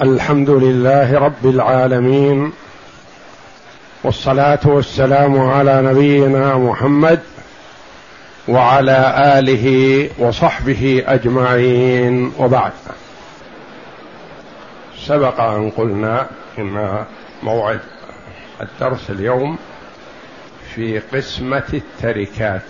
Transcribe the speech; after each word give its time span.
الحمد 0.00 0.50
لله 0.50 1.18
رب 1.18 1.46
العالمين 1.46 2.52
والصلاة 4.04 4.58
والسلام 4.64 5.40
على 5.40 5.82
نبينا 5.82 6.58
محمد 6.58 7.20
وعلى 8.48 9.14
آله 9.38 10.08
وصحبه 10.18 11.04
أجمعين 11.06 12.32
وبعد. 12.38 12.72
سبق 14.98 15.40
أن 15.40 15.70
قلنا 15.70 16.26
إن 16.58 17.04
موعد 17.42 17.80
الدرس 18.60 19.10
اليوم 19.10 19.58
في 20.74 20.98
قسمة 20.98 21.68
التركات. 21.74 22.62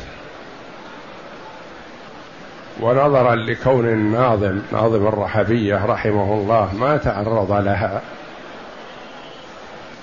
ونظرا 2.80 3.34
لكون 3.34 3.88
الناظم 3.88 4.60
ناظم 4.72 5.06
الرحبية 5.06 5.84
رحمه 5.86 6.34
الله 6.34 6.74
ما 6.74 6.96
تعرض 6.96 7.52
لها 7.52 8.00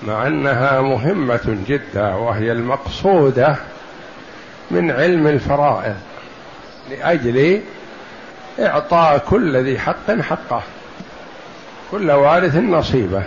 مع 0.02 0.26
أنها 0.26 0.80
مهمة 0.80 1.58
جدا 1.68 2.14
وهي 2.14 2.52
المقصودة 2.52 3.56
من 4.70 4.90
علم 4.90 5.26
الفرائض 5.26 5.96
لأجل 6.90 7.60
إعطاء 8.60 9.18
كل 9.18 9.56
ذي 9.56 9.78
حق 9.78 10.10
حقه 10.20 10.62
كل 11.90 12.10
وارث 12.10 12.56
نصيبه. 12.56 13.22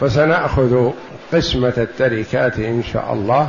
فسنأخذ 0.00 0.90
قسمة 1.32 1.72
التركات 1.76 2.58
إن 2.58 2.82
شاء 2.92 3.12
الله 3.12 3.48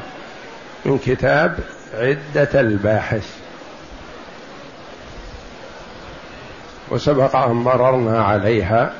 من 0.85 0.97
كتاب 0.97 1.59
عدة 1.93 2.59
الباحث. 2.59 3.48
وسبق 6.91 7.35
ان 7.35 7.51
مررنا 7.51 8.23
عليها 8.23 8.93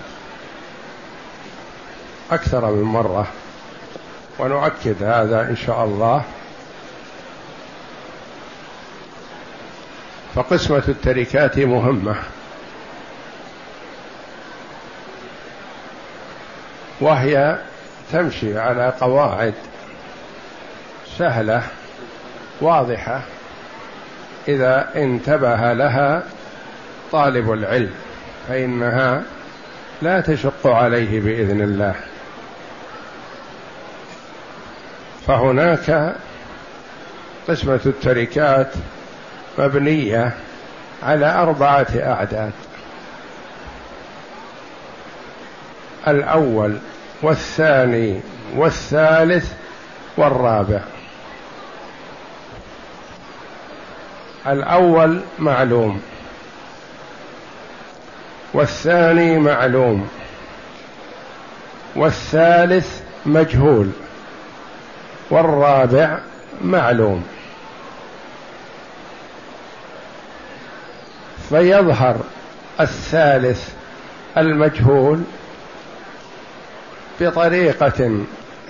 أكثر 2.31 2.71
من 2.71 2.83
مرة. 2.83 3.27
ونؤكد 4.39 5.03
هذا 5.03 5.41
إن 5.41 5.55
شاء 5.55 5.85
الله. 5.85 6.23
فقسمة 10.35 10.83
التركات 10.87 11.59
مهمة. 11.59 12.15
وهي 17.01 17.57
تمشي 18.11 18.59
على 18.59 18.93
قواعد 19.01 19.53
سهلة 21.17 21.63
واضحة. 22.61 23.21
إذا 24.47 24.89
انتبه 24.95 25.73
لها 25.73 26.23
طالب 27.11 27.51
العلم 27.51 27.91
فإنها 28.47 29.23
لا 30.01 30.21
تشق 30.21 30.67
عليه 30.67 31.19
بإذن 31.19 31.61
الله. 31.61 31.95
فهناك 35.27 36.15
قسمة 37.47 37.79
التركات 37.85 38.73
مبنية 39.57 40.33
على 41.03 41.33
أربعة 41.33 41.87
أعداد. 41.95 42.51
الأول 46.07 46.77
والثاني 47.21 48.19
والثالث 48.55 49.53
والرابع. 50.17 50.79
الأول 54.47 55.21
معلوم. 55.39 56.01
والثاني 58.53 59.39
معلوم. 59.39 60.07
والثالث 61.95 63.01
مجهول. 63.25 63.89
والرابع 65.29 66.19
معلوم. 66.61 67.23
فيظهر 71.49 72.17
الثالث 72.79 73.69
المجهول 74.37 75.21
بطريقة 77.21 78.25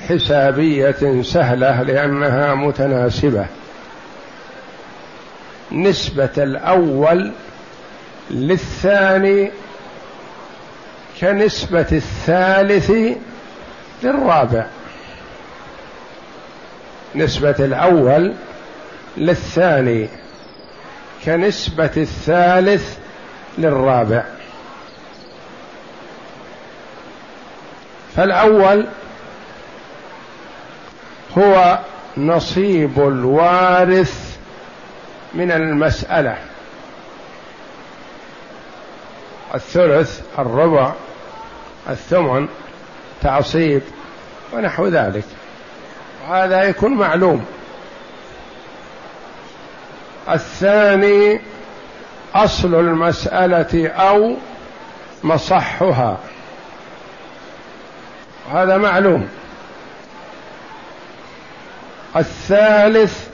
حسابية 0.07 1.21
سهلة 1.21 1.81
لأنها 1.81 2.55
متناسبة. 2.55 3.45
نسبة 5.71 6.29
الأول 6.37 7.31
للثاني 8.31 9.51
كنسبة 11.21 11.87
الثالث 11.91 12.91
للرابع. 14.03 14.65
نسبة 17.15 17.55
الأول 17.59 18.33
للثاني. 19.17 20.09
كنسبة 21.25 21.91
الثالث 21.97 22.97
للرابع. 23.57 24.23
فالأول 28.15 28.87
هو 31.37 31.79
نصيب 32.17 32.99
الوارث 32.99 34.37
من 35.33 35.51
المسألة. 35.51 36.37
الثلث 39.55 40.21
الربع 40.39 40.93
الثمن 41.89 42.47
تعصيب 43.21 43.81
ونحو 44.53 44.87
ذلك. 44.87 45.23
وهذا 46.29 46.63
يكون 46.63 46.93
معلوم. 46.93 47.45
الثاني 50.29 51.41
أصل 52.35 52.75
المسألة 52.75 53.87
أو 53.87 54.35
مصحها. 55.23 56.17
هذا 58.53 58.77
معلوم. 58.77 59.29
الثالث 62.15 63.27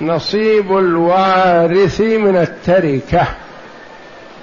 نصيب 0.00 0.78
الوارث 0.78 2.00
من 2.00 2.36
التركة. 2.36 3.26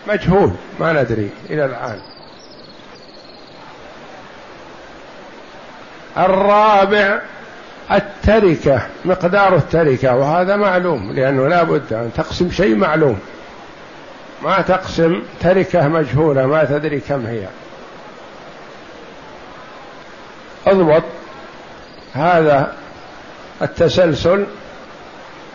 مجهول 0.08 0.52
ما 0.80 0.94
ندري 0.94 1.30
إلى 1.50 1.66
الآن. 1.66 2.09
الرابع 6.20 7.22
التركة 7.92 8.82
مقدار 9.06 9.56
التركة 9.56 10.16
وهذا 10.16 10.56
معلوم 10.56 11.12
لأنه 11.12 11.48
لا 11.48 11.64
بد 11.64 11.94
أن 11.94 12.12
تقسم 12.18 12.52
شيء 12.52 12.76
معلوم. 12.76 13.20
ما 14.44 14.62
تقسم 14.62 15.22
تركة 15.42 15.88
مجهولة 15.88 16.46
ما 16.46 16.64
تدري 16.64 17.00
كم 17.00 17.26
هي. 17.26 17.48
اضبط. 20.68 21.04
هذا 22.14 22.74
التسلسل 23.62 24.46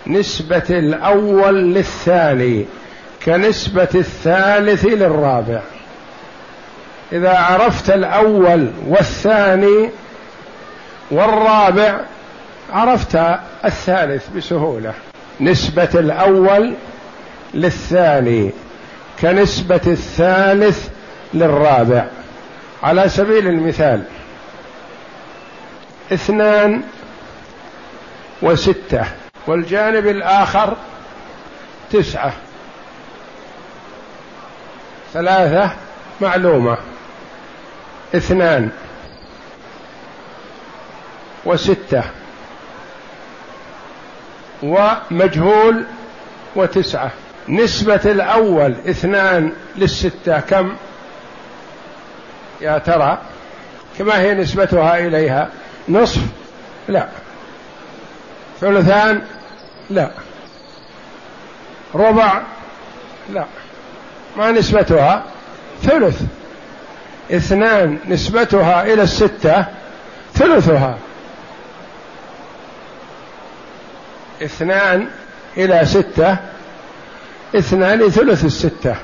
نسبة 0.06 0.62
الأول 0.70 1.74
للثاني 1.74 2.66
كنسبة 3.24 3.88
الثالث 3.94 4.84
للرابع. 4.84 5.60
إذا 7.12 7.38
عرفت 7.38 7.90
الأول 7.90 8.70
والثاني 8.86 9.90
والرابع 11.10 12.00
عرفت 12.72 13.18
الثالث 13.64 14.28
بسهولة. 14.36 14.94
نسبة 15.40 15.88
الأول 15.94 16.74
للثاني 17.54 18.50
كنسبة 19.20 19.80
الثالث 19.86 20.88
للرابع. 21.34 22.06
على 22.82 23.08
سبيل 23.08 23.48
المثال 23.48 24.02
اثنان 26.12 26.82
وستة 28.42 29.04
والجانب 29.46 30.06
الآخر 30.06 30.76
تسعة. 31.92 32.32
ثلاثة 35.12 35.70
معلومة. 36.20 36.76
اثنان 38.14 38.70
وستة. 41.44 42.02
ومجهول 44.62 45.84
وتسعة. 46.56 47.10
نسبة 47.48 48.00
الأول 48.04 48.74
اثنان 48.88 49.52
للستة 49.76 50.40
كم؟ 50.40 50.76
يا 52.60 52.78
ترى. 52.78 53.18
كما 53.98 54.20
هي 54.20 54.34
نسبتها 54.34 54.98
إليها. 54.98 55.48
نصف؟ 55.88 56.20
لا. 56.88 57.08
ثلثان؟ 58.60 59.22
لا. 59.90 60.10
ربع؟ 61.94 62.42
لا. 63.30 63.44
ما 64.36 64.50
نسبتها؟ 64.50 65.24
ثلث. 65.82 66.22
اثنان 67.32 67.98
نسبتها 68.08 68.82
إلى 68.82 69.02
الستة 69.02 69.64
ثلثها. 70.34 70.98
اثنان 74.42 75.08
إلى 75.56 75.84
ستة 75.84 76.36
اثنان 77.54 78.10
ثلث 78.10 78.44
الستة. 78.44 78.96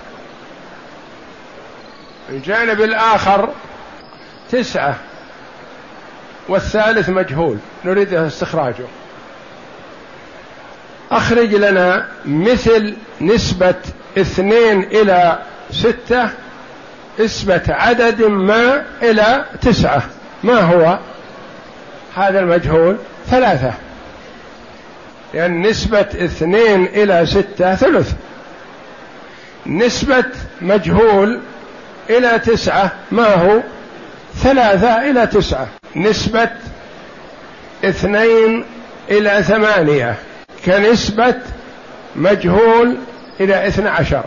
الجانب 2.31 2.81
الآخر 2.81 3.49
تسعة 4.50 4.97
والثالث 6.49 7.09
مجهول 7.09 7.59
نريد 7.85 8.15
استخراجه. 8.15 8.87
أخرج 11.11 11.55
لنا 11.55 12.09
مثل 12.25 12.97
نسبة 13.21 13.75
اثنين 14.19 14.83
إلى 14.83 15.38
ستة 15.73 16.29
نسبة 17.21 17.62
عدد 17.69 18.23
ما 18.23 18.85
إلى 19.03 19.44
تسعة. 19.62 20.03
ما 20.43 20.61
هو؟ 20.61 20.99
هذا 22.17 22.41
المجهول 22.41 22.97
ثلاثة. 23.31 23.75
لأن 25.35 25.62
نسبة 25.62 26.00
اثنين 26.00 26.85
إلى 26.85 27.27
ستة 27.27 27.75
ثلث. 27.75 28.12
نسبة 29.67 30.25
مجهول 30.61 31.41
إلى 32.11 32.38
تسعة 32.38 32.93
ما 33.11 33.35
هو؟ 33.35 33.61
ثلاثة 34.35 35.11
إلى 35.11 35.27
تسعة. 35.27 35.69
نسبة 35.97 36.50
اثنين 37.85 38.65
إلى 39.11 39.43
ثمانية. 39.43 40.15
كنسبة 40.67 41.35
مجهول 42.17 42.97
إلى 43.41 43.67
اثنى 43.69 43.88
عشر. 43.88 44.25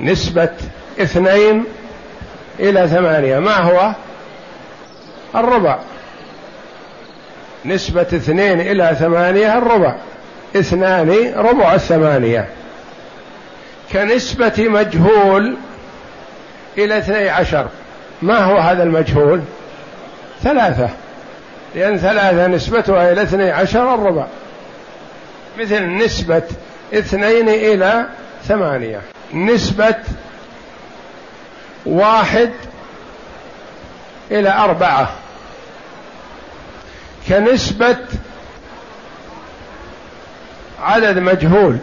نسبة 0.00 0.50
اثنين 1.00 1.64
إلى 2.60 2.88
ثمانية. 2.88 3.38
ما 3.38 3.56
هو؟ 3.56 3.92
الربع. 5.34 5.78
نسبة 7.64 8.02
اثنين 8.02 8.60
إلى 8.60 8.96
ثمانية 9.00 9.58
الربع. 9.58 9.96
اثنان 10.56 11.32
ربع 11.36 11.74
الثمانية. 11.74 12.48
كنسبة 13.92 14.52
مجهول 14.58 15.56
إلى 16.78 16.98
اثني 16.98 17.28
عشر. 17.28 17.68
ما 18.22 18.38
هو 18.38 18.58
هذا 18.58 18.82
المجهول؟ 18.82 19.40
ثلاثة. 20.42 20.88
لأن 21.74 21.98
ثلاثة 21.98 22.46
نسبتها 22.46 23.12
إلى 23.12 23.22
اثني 23.22 23.50
عشر 23.50 23.94
الربع. 23.94 24.26
مثل 25.58 25.86
نسبة 25.86 26.42
اثنين 26.94 27.48
إلى 27.48 28.06
ثمانية. 28.48 29.00
نسبة 29.34 29.96
واحد 31.86 32.50
إلى 34.30 34.52
أربعة. 34.52 35.08
كنسبة 37.28 37.96
عدد 40.84 41.18
مجهول 41.18 41.78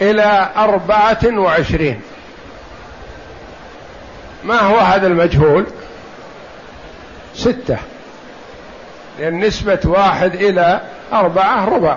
إلى 0.00 0.48
أربعة 0.56 1.38
وعشرين. 1.38 2.00
ما 4.44 4.60
هو 4.60 4.78
هذا 4.78 5.06
المجهول؟ 5.06 5.66
ستة. 7.34 7.78
لأن 9.18 9.40
نسبة 9.40 9.80
واحد 9.84 10.34
إلى 10.34 10.80
أربعة 11.12 11.64
ربع. 11.64 11.96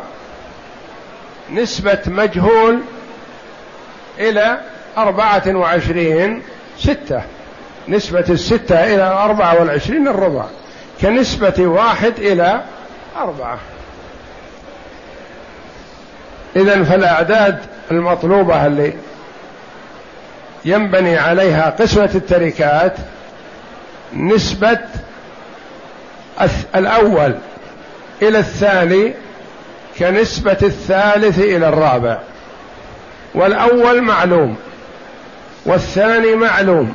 نسبة 1.51 2.01
مجهول 2.07 2.81
إلى 4.19 4.61
أربعة 4.97 5.44
وعشرين 5.47 6.41
ستة. 6.77 7.21
نسبة 7.88 8.25
الستة 8.29 8.95
إلى 8.95 9.03
أربعة 9.03 9.59
والعشرين 9.59 10.07
الربع. 10.07 10.45
كنسبة 11.01 11.67
واحد 11.67 12.19
إلى 12.19 12.63
أربعة. 13.17 13.57
إذا 16.55 16.83
فالأعداد 16.83 17.57
المطلوبة 17.91 18.65
اللي 18.65 18.93
ينبني 20.65 21.17
عليها 21.17 21.69
قسمة 21.69 22.09
التركات 22.15 22.93
نسبة 24.13 24.79
الأول 26.75 27.35
إلى 28.21 28.39
الثاني 28.39 29.13
كنسبة 29.99 30.57
الثالث 30.63 31.39
إلى 31.39 31.69
الرابع. 31.69 32.19
والأول 33.35 34.01
معلوم 34.01 34.55
والثاني 35.65 36.35
معلوم 36.35 36.93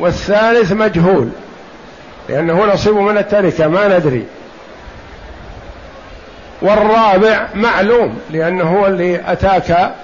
والثالث 0.00 0.72
مجهول 0.72 1.28
لأنه 2.28 2.64
نصيب 2.64 2.94
من 2.94 3.18
التركة 3.18 3.68
ما 3.68 3.98
ندري. 3.98 4.26
والرابع 6.64 7.46
معلوم 7.54 8.18
لأنه 8.30 8.64
هو 8.64 8.86
اللي 8.86 9.32
أتاك 9.32 9.94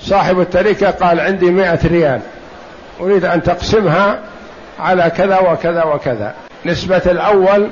صاحب 0.00 0.40
التركة 0.40 0.90
قال 0.90 1.20
عندي 1.20 1.50
مئة 1.50 1.78
ريال 1.86 2.20
أريد 3.00 3.24
أن 3.24 3.42
تقسمها 3.42 4.18
على 4.80 5.12
كذا 5.16 5.38
وكذا 5.38 5.84
وكذا. 5.84 6.34
نسبة 6.66 7.02
الأول 7.06 7.70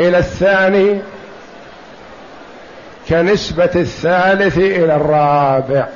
إلى 0.00 0.18
الثاني 0.18 1.00
كنسبة 3.08 3.70
الثالث 3.74 4.58
إلى 4.58 4.96
الرابع. 4.96 5.86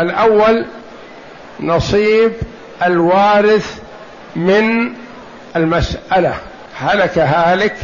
الأول 0.00 0.66
نصيب 1.60 2.32
الوارث 2.86 3.80
من 4.36 4.92
المسألة. 5.56 6.34
هلك 6.80 7.18
هالك 7.18 7.76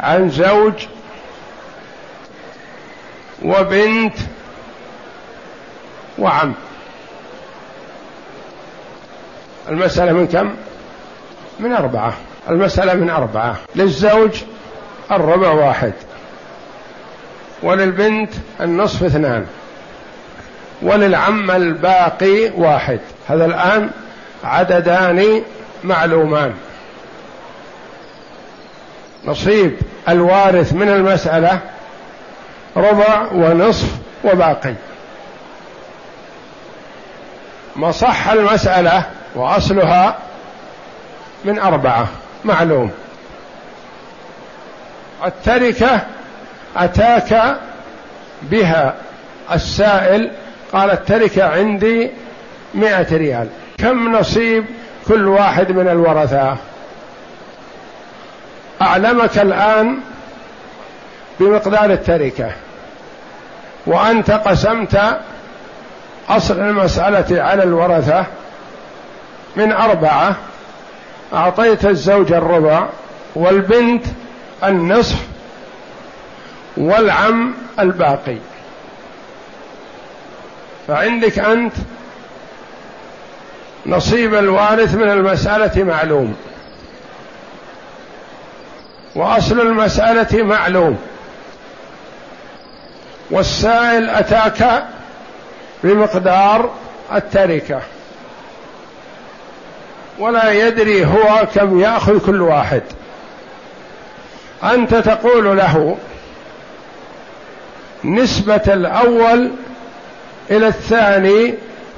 عن 0.00 0.30
زوج 0.30 0.74
وبنت 3.44 4.14
وعم. 6.18 6.54
المسألة 9.68 10.12
من 10.12 10.26
كم؟ 10.26 10.54
من 11.60 11.72
أربعة. 11.72 12.12
المسألة 12.50 12.94
من 12.94 13.10
أربعة. 13.10 13.56
للزوج 13.76 14.42
الربع 15.10 15.50
واحد 15.50 15.92
وللبنت 17.62 18.32
النصف 18.60 19.02
اثنان 19.02 19.46
وللعم 20.82 21.50
الباقي 21.50 22.50
واحد. 22.56 23.00
هذا 23.28 23.44
الآن 23.44 23.90
عددان 24.44 25.42
معلومان. 25.84 26.54
نصيب 29.24 29.78
الوارث 30.08 30.72
من 30.72 30.88
المسألة 30.88 31.60
ربع 32.76 33.26
ونصف 33.32 33.88
وباقي. 34.24 34.74
مصح 37.76 38.28
المسألة 38.28 39.06
وأصلها 39.34 40.18
من 41.44 41.58
أربعة 41.58 42.08
معلوم. 42.44 42.90
التركة 45.26 46.00
أتاك 46.76 47.56
بها. 48.42 48.94
السائل 49.52 50.30
قال 50.72 50.90
التركة 50.90 51.44
عندي 51.44 52.10
مئة 52.74 53.16
ريال. 53.16 53.48
كم 53.78 54.16
نصيب 54.16 54.64
كل 55.08 55.28
واحد 55.28 55.72
من 55.72 55.88
الورثة. 55.88 56.56
أعلمك 58.82 59.38
الآن 59.38 59.98
بمقدار 61.40 61.90
التركة. 61.90 62.50
وأنت 63.86 64.30
قسمت 64.30 65.20
أصل 66.28 66.60
المسألة 66.60 67.42
على 67.42 67.62
الورثة 67.62 68.26
من 69.56 69.72
أربعة. 69.72 70.36
أعطيت 71.34 71.84
الزوج 71.84 72.32
الربع 72.32 72.86
والبنت 73.34 74.04
النصف 74.64 75.26
والعم 76.76 77.54
الباقي. 77.78 78.36
فعندك 80.88 81.38
أنت 81.38 81.72
نصيب 83.86 84.34
الوارث 84.34 84.94
من 84.94 85.10
المسألة 85.10 85.84
معلوم. 85.84 86.36
وأصل 89.14 89.60
المسألة 89.60 90.42
معلوم. 90.42 90.98
والسائل 93.30 94.10
أتاك 94.10 94.84
بمقدار 95.84 96.70
التركة. 97.14 97.80
ولا 100.18 100.52
يدري 100.52 101.04
هو 101.04 101.46
كم 101.54 101.80
يأخذ 101.80 102.26
كل 102.26 102.42
واحد. 102.42 102.82
أنت 104.64 104.94
تقول 104.94 105.56
له 105.56 105.96
نسبة 108.04 108.62
الأول 108.66 109.50
إلى 110.50 110.66
الثاني 110.66 111.54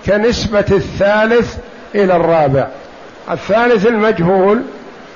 كنسبة 0.07 0.65
الثالث 0.71 1.57
إلى 1.95 2.17
الرابع. 2.17 2.67
الثالث 3.31 3.87
المجهول 3.87 4.63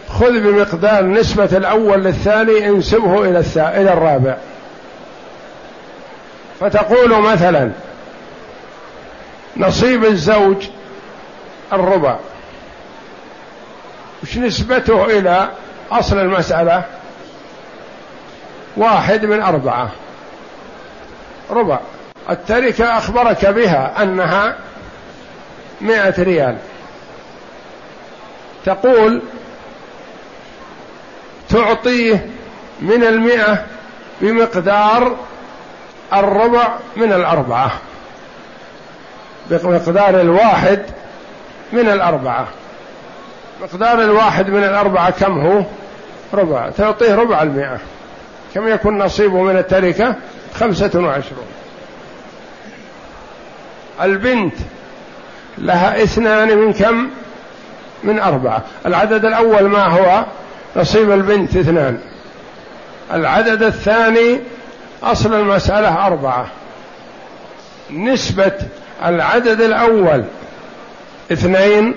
خذ 0.08 0.40
بمقدار 0.40 1.04
نسبة 1.04 1.44
الأول 1.44 2.04
للثاني 2.04 2.68
انسبه 2.68 3.22
إلى 3.22 3.44
إلى 3.56 3.92
الرابع. 3.92 4.36
فتقول 6.60 7.22
مثلا 7.22 7.70
نصيب 9.56 10.04
الزوج 10.04 10.56
الربع. 11.72 12.16
وش 14.22 14.38
نسبته 14.38 15.04
إلى 15.04 15.48
أصل 15.92 16.18
المسألة؟ 16.18 16.82
واحد 18.76 19.24
من 19.24 19.42
أربعة. 19.42 19.90
ربع. 21.50 21.78
التركة 22.30 22.98
أخبرك 22.98 23.46
بها 23.46 24.02
أنها 24.02 24.56
مائة 25.80 26.22
ريال. 26.22 26.56
تقول 28.64 29.22
تعطيه 31.48 32.26
من 32.80 33.04
المئة 33.04 33.64
بمقدار 34.20 35.16
الربع 36.12 36.68
من 36.96 37.12
الأربعة. 37.12 37.70
بمقدار 39.50 40.20
الواحد 40.20 40.82
من 41.72 41.88
الأربعة. 41.88 42.46
مقدار 43.62 44.02
الواحد 44.02 44.50
من 44.50 44.64
الأربعة 44.64 45.10
كم 45.10 45.40
هو؟ 45.40 45.62
ربع. 46.34 46.70
تعطيه 46.70 47.14
ربع 47.14 47.42
المئة. 47.42 47.78
كم 48.54 48.68
يكون 48.68 48.98
نصيبه 48.98 49.42
من 49.42 49.56
التركة؟ 49.56 50.14
خمسة 50.54 50.90
وعشرون. 50.94 51.46
البنت 54.02 54.54
لها 55.58 56.02
اثنان 56.02 56.58
من 56.58 56.72
كم؟ 56.72 57.10
من 58.04 58.18
أربعة. 58.18 58.62
العدد 58.86 59.24
الأول 59.24 59.62
ما 59.62 59.84
هو؟ 59.84 60.24
نصيب 60.76 61.10
البنت 61.10 61.56
اثنان. 61.56 61.98
العدد 63.12 63.62
الثاني 63.62 64.40
أصل 65.02 65.34
المسألة 65.34 66.06
أربعة. 66.06 66.46
نسبة 67.90 68.52
العدد 69.04 69.60
الأول 69.60 70.24
اثنين 71.32 71.94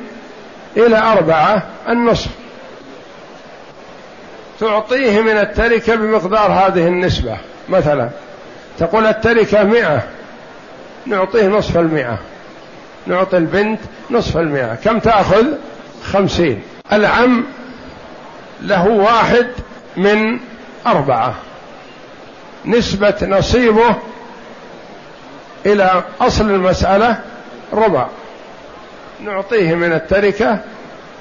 إلى 0.77 0.97
أربعة 0.97 1.63
النصف. 1.89 2.29
تعطيه 4.59 5.21
من 5.21 5.37
التركة 5.37 5.95
بمقدار 5.95 6.51
هذه 6.51 6.87
النسبة. 6.87 7.37
مثلا 7.69 8.09
تقول 8.79 9.05
التركة 9.05 9.63
مئة 9.63 10.03
نعطيه 11.05 11.47
نصف 11.47 11.77
المئة. 11.77 12.17
نعطي 13.09 13.37
البنت 13.37 13.79
نصف 14.11 14.37
المئة. 14.37 14.75
كم 14.75 14.99
تأخذ؟ 14.99 15.45
خمسين. 16.03 16.61
العم 16.91 17.45
له 18.61 18.87
واحد 18.87 19.47
من 19.97 20.39
أربعة. 20.87 21.35
نسبة 22.65 23.15
نصيبه 23.21 23.95
إلى 25.65 26.03
أصل 26.21 26.49
المسألة 26.49 27.19
ربع. 27.73 28.07
نعطيه 29.25 29.75
من 29.75 29.93
التركة 29.93 30.59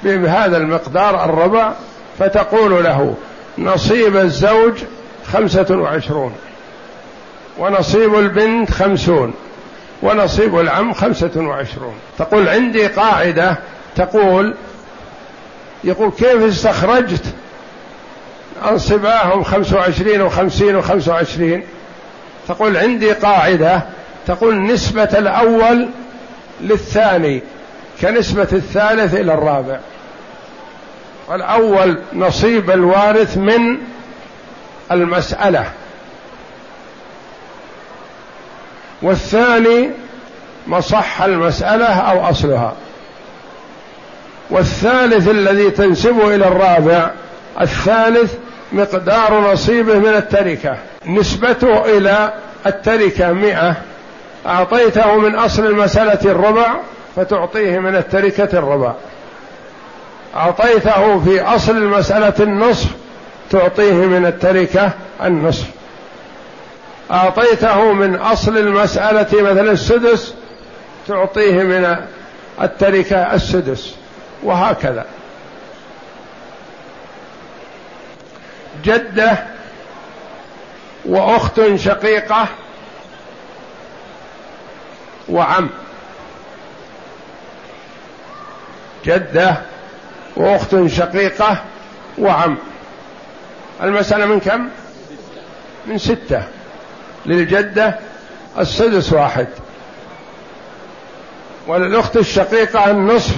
بهذا 0.03 0.57
المقدار 0.57 1.25
الربع 1.25 1.73
فتقول 2.19 2.83
له 2.83 3.15
نصيب 3.57 4.17
الزوج 4.17 4.73
خمسة 5.33 5.67
وعشرون 5.69 6.35
ونصيب 7.57 8.15
البنت 8.15 8.71
خمسون. 8.71 9.33
ونصيب 10.01 10.59
العم 10.59 10.93
خمسة 10.93 11.31
وعشرون. 11.35 11.95
تقول 12.17 12.49
عندي 12.49 12.87
قاعدة 12.87 13.55
تقول 13.95 14.55
يقول 15.83 16.11
كيف 16.11 16.43
استخرجت؟ 16.43 17.23
أنصباهم 18.69 19.43
خمسة 19.43 19.77
وعشرين 19.77 20.21
وخمسين 20.21 20.75
وخمسة 20.75 21.11
وعشرين. 21.11 21.63
تقول 22.47 22.77
عندي 22.77 23.11
قاعدة 23.11 23.81
تقول 24.27 24.63
نسبة 24.63 25.03
الأول 25.03 25.89
للثاني 26.61 27.41
كنسبة 28.01 28.47
الثالث 28.53 29.13
إلى 29.13 29.33
الرابع. 29.33 29.79
والأول 31.27 32.01
نصيب 32.13 32.71
الوارث 32.71 33.37
من 33.37 33.77
المسألة. 34.91 35.71
والثاني 39.01 39.91
مصح 40.67 41.21
المسألة 41.21 41.85
أو 41.85 42.29
أصلها. 42.29 42.73
والثالث 44.49 45.27
الذي 45.29 45.71
تنسبه 45.71 46.35
إلى 46.35 46.47
الرابع 46.47 47.11
الثالث 47.61 48.33
مقدار 48.71 49.51
نصيبه 49.53 49.93
من 49.99 50.13
التركة. 50.15 50.77
نسبته 51.05 51.97
إلى 51.97 52.33
التركة 52.65 53.31
مئة. 53.31 53.75
أعطيته 54.45 55.17
من 55.17 55.35
أصل 55.35 55.65
المسألة 55.65 56.31
الربع 56.31 56.75
فتعطيه 57.15 57.79
من 57.79 57.95
التركة 57.95 58.59
الربع. 58.59 58.93
أعطيته 60.35 61.19
في 61.19 61.41
أصل 61.41 61.77
المسألة 61.77 62.33
النصف 62.39 62.87
تعطيه 63.49 63.93
من 63.93 64.25
التركة 64.25 64.91
النصف. 65.23 65.78
أعطيته 67.11 67.93
من 67.93 68.15
أصل 68.15 68.57
المسألة 68.57 69.41
مثلا 69.41 69.71
السدس 69.71 70.33
تعطيه 71.07 71.63
من 71.63 71.95
التركة 72.61 73.33
السدس 73.33 73.95
وهكذا. 74.43 75.05
جدة 78.83 79.37
وأخت 81.05 81.61
شقيقة 81.75 82.47
وعم. 85.29 85.69
جدة 89.05 89.55
وأخت 90.35 90.85
شقيقة 90.87 91.63
وعم. 92.17 92.57
المسألة 93.83 94.25
من 94.25 94.39
كم؟ 94.39 94.69
من 95.85 95.97
ستة. 95.97 96.43
للجدة 97.29 97.99
السدس 98.59 99.13
واحد. 99.13 99.47
وللأخت 101.67 102.17
الشقيقة 102.17 102.91
النصف 102.91 103.35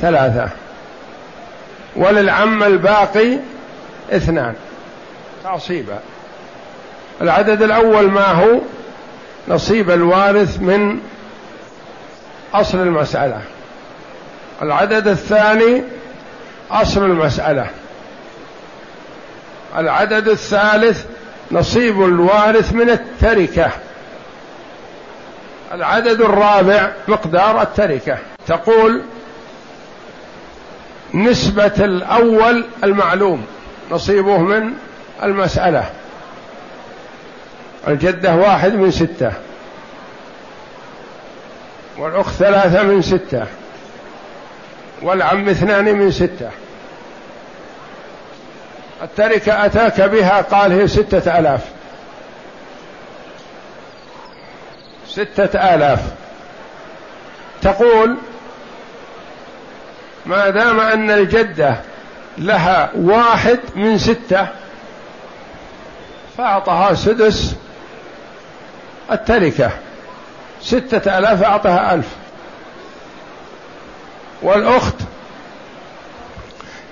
ثلاثة. 0.00 0.48
وللعم 1.96 2.62
الباقي 2.62 3.38
اثنان. 4.12 4.54
تعصيبا. 5.44 5.98
العدد 7.20 7.62
الأول 7.62 8.10
ما 8.10 8.32
هو؟ 8.32 8.58
نصيب 9.48 9.90
الوارث 9.90 10.60
من 10.60 11.00
أصل 12.54 12.78
المسألة. 12.78 13.40
العدد 14.62 15.08
الثاني 15.08 15.82
أصل 16.70 17.04
المسألة. 17.04 17.66
العدد 19.76 20.28
الثالث 20.28 21.04
نصيب 21.50 22.04
الوارث 22.04 22.72
من 22.72 22.90
التركة. 22.90 23.70
العدد 25.72 26.20
الرابع 26.20 26.92
مقدار 27.08 27.62
التركة. 27.62 28.18
تقول 28.46 29.02
نسبة 31.14 31.72
الأول 31.78 32.64
المعلوم 32.84 33.46
نصيبه 33.90 34.38
من 34.38 34.72
المسألة. 35.22 35.90
الجدة 37.88 38.34
واحد 38.36 38.74
من 38.74 38.90
ستة. 38.90 39.32
والأخت 41.98 42.34
ثلاثة 42.34 42.82
من 42.82 43.02
ستة. 43.02 43.46
والعم 45.02 45.48
اثنان 45.48 45.84
من 45.84 46.10
ستة. 46.10 46.50
التركة 49.04 49.66
أتاك 49.66 50.00
بها 50.00 50.40
قال 50.40 50.72
هي 50.72 50.88
ستة 50.88 51.38
آلاف. 51.38 51.60
ستة 55.08 55.74
آلاف. 55.74 56.00
تقول 57.62 58.16
ما 60.26 60.50
دام 60.50 60.80
أن 60.80 61.10
الجدة 61.10 61.76
لها 62.38 62.90
واحد 62.94 63.58
من 63.74 63.98
ستة 63.98 64.46
فأعطها 66.38 66.94
سدس 66.94 67.54
التركة. 69.12 69.70
ستة 70.62 71.18
آلاف 71.18 71.42
أعطها 71.42 71.94
ألف. 71.94 72.08
والأخت 74.42 74.94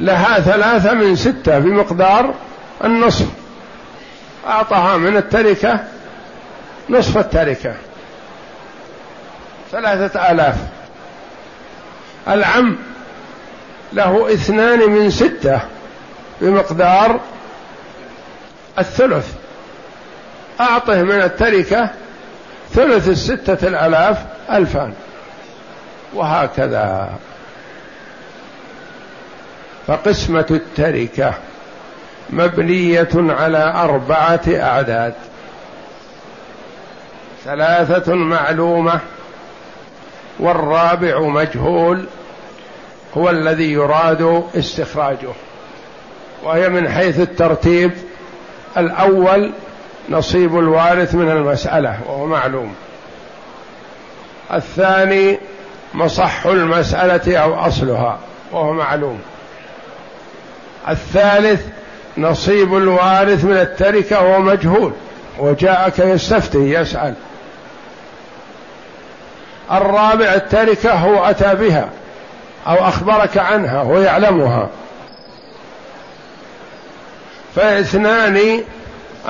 لها 0.03 0.41
ثلاثة 0.41 0.95
من 0.95 1.17
ستة 1.17 1.59
بمقدار 1.59 2.35
النصف. 2.85 3.27
أعطاها 4.47 4.97
من 4.97 5.17
التركة 5.17 5.81
نصف 6.91 7.19
التركة. 7.19 7.75
ثلاثة 9.73 10.31
آلاف. 10.31 10.57
العم 12.29 12.77
له 13.93 14.35
اثنان 14.35 14.91
من 14.91 15.11
ستة 15.11 15.61
بمقدار 16.41 17.21
الثلث. 18.79 19.27
أعطه 20.61 21.03
من 21.03 21.23
التركة 21.23 21.89
ثلث 22.73 23.09
الستة 23.09 23.69
الآلاف 23.69 24.19
ألفان 24.51 24.93
وهكذا. 26.15 27.09
فقسمة 29.87 30.47
التركة 30.51 31.35
مبنية 32.31 33.09
على 33.15 33.73
أربعة 33.75 34.41
أعداد. 34.49 35.15
ثلاثة 37.45 38.15
معلومة 38.15 39.01
والرابع 40.39 41.21
مجهول 41.21 42.05
هو 43.17 43.31
الذي 43.31 43.73
يراد 43.73 44.45
استخراجه 44.55 45.33
وهي 46.43 46.69
من 46.69 46.89
حيث 46.89 47.21
الترتيب 47.21 47.93
الأول 48.77 49.53
نصيب 50.09 50.59
الوارث 50.59 51.15
من 51.15 51.31
المسألة 51.31 51.99
وهو 52.07 52.27
معلوم. 52.27 52.75
الثاني 54.53 55.39
مصح 55.95 56.47
المسألة 56.47 57.37
أو 57.37 57.55
أصلها 57.55 58.19
وهو 58.53 58.73
معلوم. 58.73 59.21
الثالث 60.89 61.61
نصيب 62.19 62.77
الوارث 62.77 63.45
من 63.45 63.57
التركة 63.57 64.23
وهو 64.23 64.41
مجهول 64.41 64.93
وجاءك 65.39 65.99
يستفتي 65.99 66.59
يسأل. 66.59 67.15
الرابع 69.73 70.35
التركة 70.35 70.93
هو 70.93 71.25
أتى 71.25 71.55
بها 71.55 71.89
أو 72.67 72.89
أخبرك 72.89 73.39
عنها 73.39 73.83
ويعلمها 73.83 74.69
فاثنان 77.57 78.61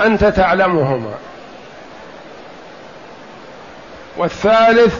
أنت 0.05 0.25
تعلمهما. 0.25 1.13
والثالث 4.17 4.99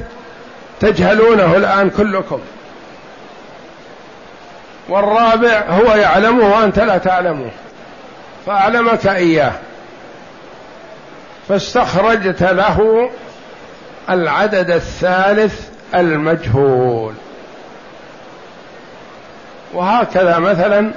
تجهلونه 0.80 1.56
الآن 1.58 1.90
كلكم. 1.90 2.40
والرابع 4.94 5.64
هو 5.70 5.96
يعلمه 5.96 6.56
وأنت 6.56 6.80
لا 6.80 6.98
تعلمه. 6.98 7.50
فأعلمك 8.46 9.08
إياه. 9.08 9.52
فاستخرجت 11.50 12.44
له 12.44 13.10
العدد 14.10 14.72
الثالث 14.72 15.70
المجهول. 15.96 17.14
وهكذا 19.74 20.40
مثلا 20.40 20.94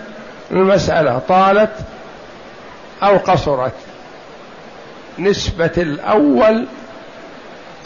المسألة 0.50 1.20
طالت 1.28 1.72
أو 3.02 3.16
قصرت. 3.16 3.72
نسبة 5.18 5.72
الأول 5.76 6.66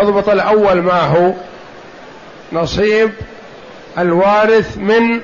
أضبط 0.01 0.29
الأول 0.29 0.83
ما 0.83 1.01
هو؟ 1.01 1.33
نصيب 2.53 3.11
الوارث 3.99 4.77
من 4.79 5.21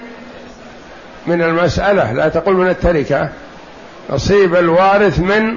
من 1.26 1.42
المسألة 1.42 2.12
لا 2.12 2.28
تقول 2.28 2.56
من 2.56 2.68
التركة. 2.68 3.28
نصيب 4.10 4.56
الوارث 4.56 5.18
من 5.18 5.56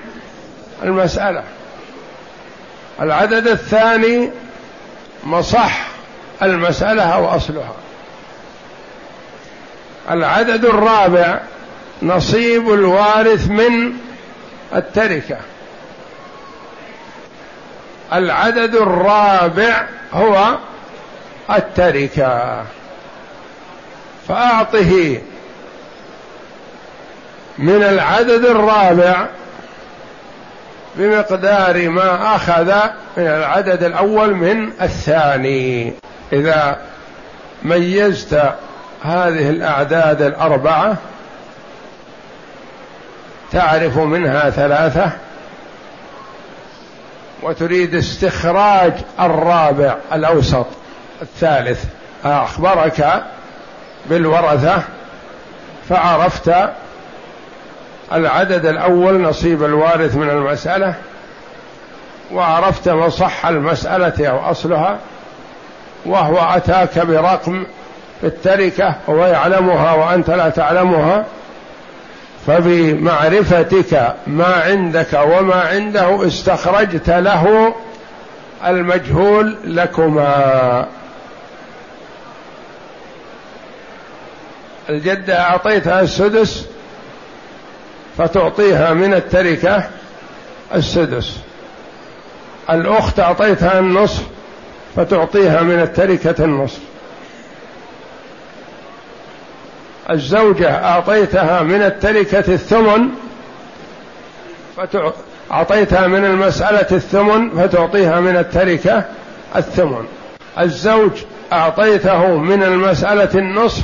المسألة. 0.83 1.43
العدد 3.01 3.47
الثاني 3.47 4.31
مصح 5.23 5.87
المسألة 6.41 7.03
أو 7.03 7.27
أصلها. 7.27 7.73
العدد 10.11 10.65
الرابع 10.65 11.39
نصيب 12.01 12.73
الوارث 12.73 13.47
من 13.47 13.93
التركة. 14.75 15.37
العدد 18.13 18.75
الرابع 18.75 19.87
هو 20.13 20.57
التركة. 21.49 22.63
فأعطه 24.27 25.19
من 27.59 27.83
العدد 27.83 28.45
الرابع 28.45 29.25
بمقدار 30.95 31.89
ما 31.89 32.35
أخذ 32.35 32.73
من 33.17 33.27
العدد 33.27 33.83
الأول 33.83 34.35
من 34.35 34.71
الثاني. 34.81 35.93
إذا 36.33 36.77
ميزت 37.63 38.33
هذه 39.03 39.49
الأعداد 39.49 40.21
الأربعة 40.21 40.95
تعرف 43.51 43.97
منها 43.97 44.49
ثلاثة 44.49 45.11
وتريد 47.41 47.95
استخراج 47.95 48.93
الرابع 49.19 49.95
الأوسط 50.13 50.67
الثالث. 51.21 51.83
أخبرك 52.25 53.23
بالورثة 54.09 54.83
فعرفت 55.89 56.51
العدد 58.13 58.65
الأول 58.65 59.21
نصيب 59.21 59.63
الوارث 59.63 60.15
من 60.15 60.29
المسألة 60.29 60.93
وعرفت 62.33 62.89
مصح 62.89 63.45
المسألة 63.45 64.27
أو 64.27 64.51
أصلها 64.51 64.97
وهو 66.05 66.37
أتاك 66.37 66.99
برقم 66.99 67.65
في 68.21 68.27
التركة 68.27 68.95
هو 69.09 69.25
يعلمها 69.25 69.93
وأنت 69.93 70.29
لا 70.29 70.49
تعلمها 70.49 71.25
فبمعرفتك 72.47 74.13
ما 74.27 74.53
عندك 74.65 75.13
وما 75.13 75.55
عنده 75.55 76.27
استخرجت 76.27 77.09
له 77.09 77.73
المجهول 78.67 79.57
لكما. 79.63 80.85
الجدة 84.89 85.39
أعطيتها 85.41 86.01
السدس 86.01 86.65
فتعطيها 88.19 88.93
من 88.93 89.13
التركة 89.13 89.83
السدس. 90.75 91.37
الأخت 92.69 93.19
أعطيتها 93.19 93.79
النصف 93.79 94.23
فتعطيها 94.95 95.61
من 95.61 95.79
التركة 95.79 96.43
النصف. 96.45 96.79
الزوجة 100.09 100.85
أعطيتها 100.85 101.63
من 101.63 101.81
التركة 101.81 102.53
الثمن 102.53 103.09
أعطيتها 105.51 106.07
من 106.07 106.25
المسألة 106.25 106.87
الثمن 106.91 107.49
فتعطيها 107.49 108.19
من 108.19 108.37
التركة 108.37 109.05
الثمن. 109.55 110.05
الزوج 110.59 111.11
أعطيته 111.53 112.37
من 112.37 112.63
المسألة 112.63 113.39
النصف 113.39 113.83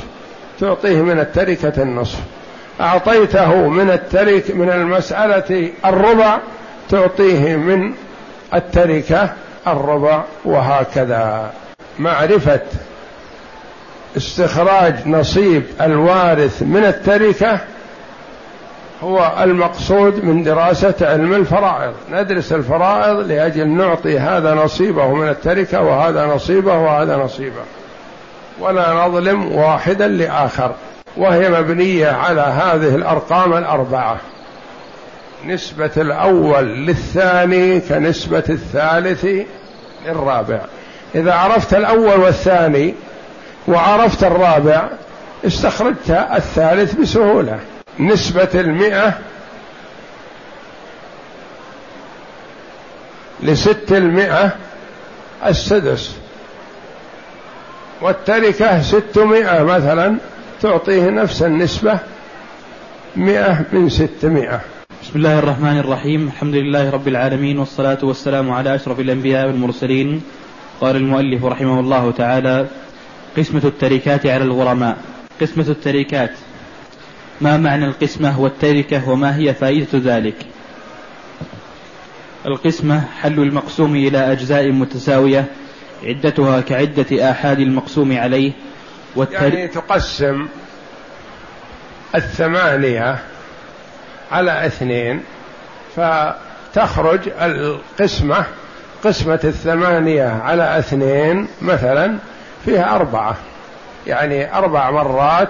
تعطيه 0.60 1.02
من 1.02 1.20
التركة 1.20 1.82
النصف. 1.82 2.18
أعطيته 2.80 3.68
من 3.68 3.90
الترك 3.90 4.50
من 4.50 4.70
المسألة 4.70 5.70
الربع 5.84 6.38
تعطيه 6.90 7.56
من 7.56 7.94
التركة 8.54 9.32
الربع 9.66 10.22
وهكذا. 10.44 11.50
معرفة 11.98 12.60
استخراج 14.16 15.08
نصيب 15.08 15.62
الوارث 15.80 16.62
من 16.62 16.84
التركة 16.84 17.60
هو 19.02 19.32
المقصود 19.42 20.24
من 20.24 20.42
دراسة 20.42 20.94
علم 21.00 21.34
الفرائض. 21.34 21.94
ندرس 22.10 22.52
الفرائض 22.52 23.18
لأجل 23.18 23.68
نعطي 23.68 24.18
هذا 24.18 24.54
نصيبه 24.54 25.14
من 25.14 25.28
التركة 25.28 25.82
وهذا 25.82 26.26
نصيبه 26.26 26.78
وهذا 26.78 27.16
نصيبه. 27.16 27.62
ولا 28.60 28.94
نظلم 28.94 29.52
واحدا 29.52 30.08
لآخر. 30.08 30.74
وهي 31.16 31.50
مبنية 31.50 32.08
على 32.08 32.40
هذه 32.40 32.94
الأرقام 32.94 33.52
الأربعة. 33.52 34.20
نسبة 35.44 35.90
الأول 35.96 36.64
للثاني 36.64 37.80
كنسبة 37.80 38.44
الثالث 38.48 39.26
للرابع. 40.06 40.60
إذا 41.14 41.32
عرفت 41.34 41.74
الأول 41.74 42.20
والثاني 42.20 42.94
وعرفت 43.68 44.24
الرابع 44.24 44.88
استخرجت 45.46 46.10
الثالث 46.10 46.94
بسهولة. 46.94 47.58
نسبة 47.98 48.48
المئة 48.54 49.18
لست 53.42 53.86
المئة 53.92 54.50
السدس. 55.46 56.16
والتركة 58.02 58.82
ستمائة 58.82 59.62
مثلا. 59.62 60.16
تعطيه 60.60 61.10
نفس 61.10 61.42
النسبة 61.42 61.98
مئة 63.16 63.64
من 63.72 63.88
ستمائة. 63.88 64.60
بسم 65.02 65.12
الله 65.16 65.38
الرحمن 65.38 65.78
الرحيم. 65.78 66.26
الحمد 66.26 66.54
لله 66.54 66.90
رب 66.90 67.08
العالمين 67.08 67.58
والصلاة 67.58 67.98
والسلام 68.02 68.50
على 68.50 68.74
أشرف 68.74 69.00
الأنبياء 69.00 69.46
والمرسلين. 69.46 70.22
قال 70.80 70.96
المؤلف 70.96 71.44
رحمه 71.44 71.80
الله 71.80 72.10
تعالى 72.10 72.66
قسمة 73.36 73.62
التركات 73.64 74.26
على 74.26 74.44
الغرماء. 74.44 74.96
قسمة 75.40 75.66
التركات. 75.68 76.32
ما 77.40 77.56
معنى 77.56 77.84
القسمة 77.84 78.40
والتركة 78.40 79.08
وما 79.08 79.36
هي 79.36 79.54
فائدة 79.54 79.88
ذلك؟ 79.94 80.36
القسمة 82.46 83.04
حل 83.20 83.38
المقسوم 83.40 83.96
إلى 83.96 84.32
أجزاء 84.32 84.72
متساوية 84.72 85.44
عدتها 86.04 86.60
كعدة 86.60 87.30
آحاد 87.30 87.60
المقسوم 87.60 88.18
عليه 88.18 88.52
والتر... 89.16 89.34
يعني 89.34 89.68
تقسم 89.68 90.48
الثمانية 92.14 93.18
على 94.32 94.66
اثنين 94.66 95.22
فتخرج 95.96 97.20
القسمة 97.40 98.44
قسمة 99.04 99.40
الثمانية 99.44 100.28
على 100.28 100.78
اثنين 100.78 101.48
مثلا 101.62 102.18
فيها 102.64 102.94
أربعة. 102.94 103.36
يعني 104.06 104.58
أربع 104.58 104.90
مرات 104.90 105.48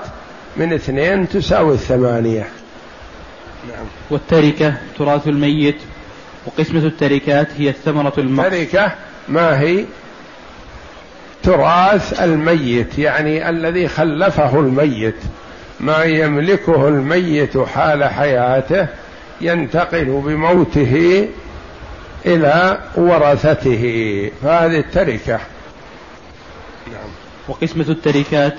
من 0.57 0.73
اثنين 0.73 1.29
تساوي 1.29 1.75
الثمانية. 1.75 2.49
نعم. 3.69 3.87
والتركة 4.11 4.75
تراث 4.99 5.29
الميت 5.29 5.79
وقسمة 6.47 6.87
التركات 6.87 7.49
هي 7.59 7.69
الثمرة 7.69 8.13
المقص. 8.19 8.51
تركة 8.51 8.93
ما 9.29 9.61
هي؟ 9.61 9.85
تراث 11.47 12.23
الميت 12.23 12.99
يعني 12.99 13.49
الذي 13.51 13.89
خلفه 13.89 14.61
الميت. 14.61 15.15
ما 15.81 16.05
يملكه 16.05 16.89
الميت 16.89 17.59
حال 17.59 18.05
حياته 18.05 18.87
ينتقل 19.41 20.05
بموته 20.05 21.29
إلى 22.27 22.79
ورثته. 22.97 23.85
فهذه 24.43 24.79
التركة. 24.79 25.41
نعم. 26.87 27.11
وقسمة 27.49 27.87
التركات 27.89 28.55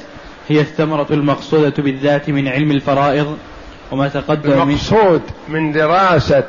هي 0.49 0.61
الثمرة 0.61 1.07
المقصودة 1.11 1.83
بالذات 1.83 2.29
من 2.29 2.47
علم 2.47 2.71
الفرائض 2.71 3.37
وما 3.91 4.07
تقدم 4.07 4.51
المقصود 4.51 5.21
من 5.49 5.71
دراسة 5.71 6.43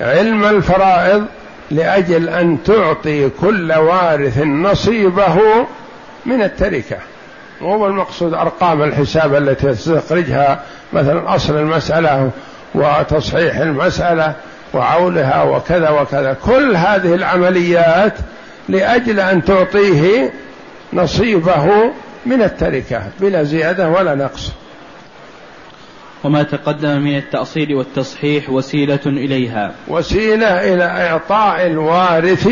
علم 0.00 0.44
الفرائض 0.44 1.26
لأجل 1.70 2.28
أن 2.28 2.58
تعطي 2.62 3.28
كل 3.28 3.72
وارث 3.72 4.38
نصيبه 4.38 5.38
من 6.26 6.42
التركة. 6.42 6.96
هو 7.62 7.86
المقصود 7.86 8.34
أرقام 8.34 8.82
الحساب 8.82 9.34
التي 9.34 9.66
تستخرجها 9.66 10.62
مثلا 10.92 11.34
أصل 11.34 11.56
المسألة 11.56 12.30
وتصحيح 12.74 13.56
المسألة 13.56 14.34
وعولها 14.74 15.42
وكذا 15.42 15.90
وكذا. 15.90 16.36
كل 16.44 16.76
هذه 16.76 17.14
العمليات 17.14 18.14
لأجل 18.68 19.20
أن 19.20 19.44
تعطيه 19.44 20.32
نصيبه 20.92 21.92
من 22.26 22.42
التركة 22.42 23.02
بلا 23.20 23.42
زيادة 23.42 23.88
ولا 23.88 24.14
نقص. 24.14 24.52
وما 26.24 26.42
تقدم 26.42 27.00
من 27.00 27.16
التأصيل 27.16 27.74
والتصحيح 27.74 28.50
وسيلة 28.50 29.00
إليها. 29.06 29.72
وسيلة 29.88 30.74
إلى 30.74 30.84
إعطاء 30.84 31.66
الوارث 31.66 32.48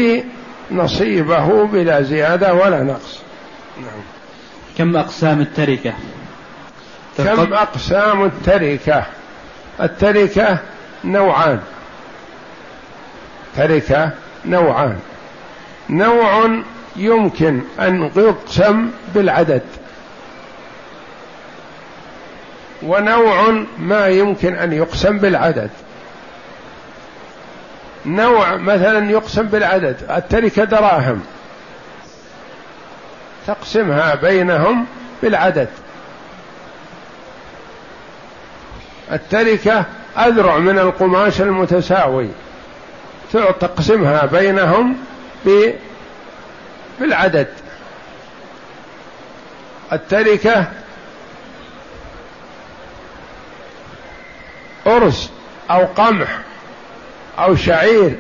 نصيبه 0.70 1.66
بلا 1.66 2.02
زيادة 2.02 2.54
ولا 2.54 2.82
نقص. 2.82 3.20
نعم. 3.80 4.02
كم 4.78 4.96
أقسام 4.96 5.40
التركة؟ 5.40 5.92
كم 7.18 7.52
أقسام 7.52 8.24
التركة؟ 8.24 9.04
التركة 9.80 10.58
نوعان. 11.04 11.60
تركة 13.56 14.10
نوعان. 14.44 14.98
نوع 15.90 16.50
يمكن 16.96 17.60
أن 17.80 18.10
يقسم 18.16 18.90
بالعدد. 19.14 19.62
ونوع 22.82 23.64
ما 23.78 24.08
يمكن 24.08 24.54
أن 24.54 24.72
يقسم 24.72 25.18
بالعدد. 25.18 25.70
نوع 28.06 28.56
مثلا 28.56 29.10
يقسم 29.10 29.42
بالعدد. 29.42 29.96
التركة 30.10 30.64
دراهم. 30.64 31.22
تقسمها 33.46 34.14
بينهم 34.14 34.86
بالعدد. 35.22 35.68
التركة 39.12 39.84
أذرع 40.18 40.58
من 40.58 40.78
القماش 40.78 41.40
المتساوي. 41.40 42.28
تقسمها 43.60 44.26
بينهم 44.26 44.96
بالعدد. 47.00 47.48
التركة 49.92 50.66
أرز 54.86 55.30
أو 55.70 55.84
قمح 55.96 56.38
أو 57.38 57.56
شعير 57.56 58.16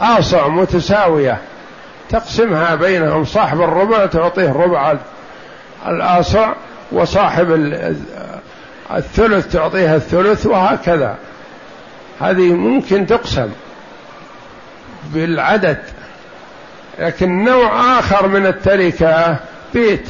آصع 0.00 0.48
متساوية 0.48 1.38
تقسمها 2.10 2.74
بينهم 2.74 3.24
صاحب 3.24 3.60
الربع 3.60 4.06
تعطيه 4.06 4.52
ربع 4.52 4.94
الآصع 5.86 6.52
وصاحب 6.92 7.50
الثلث 8.94 9.52
تعطيها 9.52 9.96
الثلث 9.96 10.46
وهكذا. 10.46 11.16
هذه 12.20 12.52
ممكن 12.52 13.06
تقسم 13.06 13.50
بالعدد 15.04 15.82
لكن 16.98 17.44
نوع 17.44 17.98
آخر 17.98 18.28
من 18.28 18.46
التركة 18.46 19.36
بيت. 19.74 20.08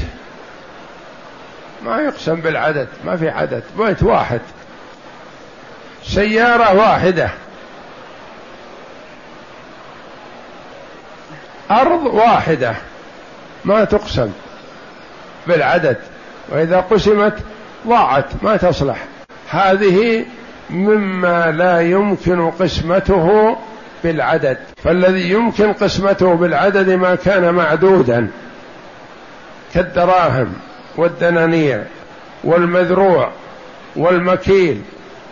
ما 1.85 2.01
يقسم 2.01 2.35
بالعدد 2.35 2.89
ما 3.05 3.17
في 3.17 3.29
عدد 3.29 3.63
بيت 3.79 4.03
واحد. 4.03 4.41
سيارة 6.05 6.75
واحدة. 6.77 7.31
أرض 11.71 12.07
واحدة. 12.07 12.75
ما 13.65 13.85
تقسم 13.85 14.31
بالعدد. 15.47 15.97
وإذا 16.49 16.81
قسمت 16.81 17.39
ضاعت 17.87 18.25
ما 18.43 18.57
تصلح. 18.57 19.05
هذه 19.51 20.25
مما 20.71 21.51
لا 21.51 21.81
يمكن 21.81 22.51
قسمته 22.51 23.57
بالعدد. 24.05 24.59
فالذي 24.85 25.31
يمكن 25.31 25.73
قسمته 25.73 26.35
بالعدد 26.35 26.91
ما 26.91 27.15
كان 27.15 27.55
معدودا. 27.55 28.31
كالدراهم 29.75 30.53
والدنانير 30.97 31.85
والمذروع 32.45 33.31
والمكيل 33.97 34.83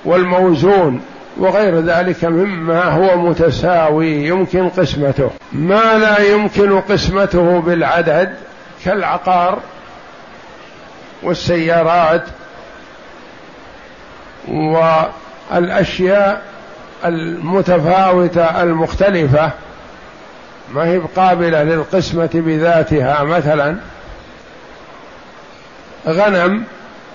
والموزون 0.05 1.03
وغير 1.37 1.81
ذلك 1.81 2.25
مما 2.25 2.85
هو 2.85 3.17
متساوي 3.17 4.27
يمكن 4.27 4.69
قسمته. 4.69 5.31
ما 5.53 5.99
لا 5.99 6.19
يمكن 6.19 6.81
قسمته 6.81 7.61
بالعدد 7.61 8.35
كالعقار 8.85 9.59
والسيارات 11.23 12.25
والأشياء 14.49 16.43
المتفاوتة 17.05 18.63
المختلفة. 18.63 19.51
ما 20.73 20.85
هي 20.85 20.99
قابلة 21.17 21.63
للقسمة 21.63 22.31
بذاتها؟ 22.35 23.23
مثلا 23.23 23.77
غنم 26.07 26.65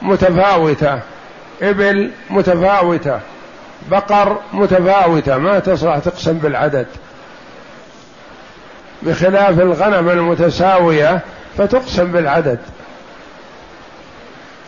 متفاوتة. 0.01 0.99
إبل 1.61 2.11
متفاوتة 2.29 3.19
بقر 3.91 4.37
متفاوتة 4.53 5.37
ما 5.37 5.59
تصلح 5.59 5.97
تقسم 5.97 6.33
بالعدد. 6.33 6.87
بخلاف 9.01 9.59
الغنم 9.59 10.09
المتساوية 10.09 11.19
فتقسم 11.57 12.11
بالعدد. 12.11 12.59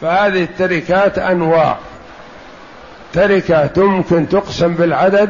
فهذه 0.02 0.44
التركات 0.44 1.20
أنواع. 1.20 1.78
تركة 3.14 3.70
يمكن 3.78 4.30
تقسم 4.30 4.74
بالعدد 4.74 5.30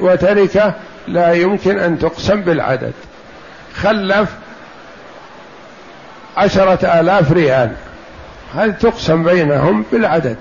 وتركة 0.00 0.74
لا 1.08 1.32
يمكن 1.32 1.78
أن 1.78 1.98
تقسم 1.98 2.40
بالعدد. 2.40 2.92
خلف 3.74 4.28
عشرة 6.36 7.00
آلاف 7.00 7.32
ريال. 7.32 7.72
هل 8.56 8.78
تقسم 8.78 9.24
بينهم 9.24 9.84
بالعدد؟ 9.92 10.36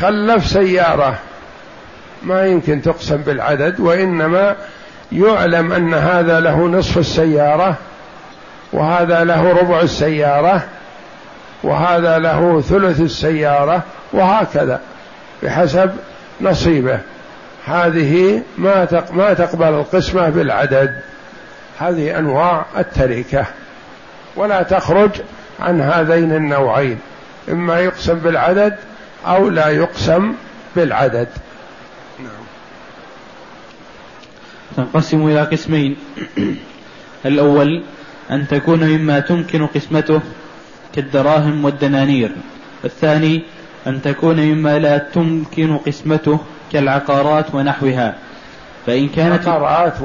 خلف 0.00 0.46
سيارة 0.46 1.18
ما 2.22 2.46
يمكن 2.46 2.82
تقسم 2.82 3.16
بالعدد 3.16 3.80
وإنما 3.80 4.56
يعلم 5.12 5.72
أن 5.72 5.94
هذا 5.94 6.40
له 6.40 6.66
نصف 6.66 6.98
السيارة 6.98 7.74
وهذا 8.72 9.24
له 9.24 9.52
ربع 9.52 9.80
السيارة 9.80 10.62
وهذا 11.62 12.18
له 12.18 12.60
ثلث 12.60 13.00
السيارة 13.00 13.82
وهكذا 14.12 14.80
بحسب 15.42 15.90
نصيبه. 16.40 16.98
هذه 17.66 18.42
ما 18.58 19.04
ما 19.12 19.34
تقبل 19.34 19.68
القسمة 19.68 20.28
بالعدد. 20.28 21.00
هذه 21.78 22.18
أنواع 22.18 22.64
التركة. 22.78 23.46
ولا 24.36 24.62
تخرج 24.62 25.10
عن 25.60 25.80
هذين 25.80 26.32
النوعين 26.32 26.98
إما 27.48 27.80
يقسم 27.80 28.14
بالعدد 28.14 28.76
أو 29.26 29.48
لا 29.48 29.68
يقسم 29.68 30.34
بالعدد. 30.76 31.28
نعم. 32.18 32.44
تنقسم 34.76 35.26
إلى 35.26 35.42
قسمين. 35.42 35.96
الأول 37.26 37.82
أن 38.30 38.48
تكون 38.48 38.84
مما 38.84 39.20
تمكن 39.20 39.66
قسمته 39.66 40.20
كالدراهم 40.94 41.64
والدنانير. 41.64 42.30
الثاني 42.84 43.42
أن 43.86 44.02
تكون 44.02 44.36
مما 44.36 44.78
لا 44.78 44.98
تمكن 44.98 45.76
قسمته 45.76 46.38
كالعقارات 46.72 47.54
ونحوها. 47.54 48.14
فإن 48.86 49.08
كانت 49.08 49.48
العقارات 49.48 50.00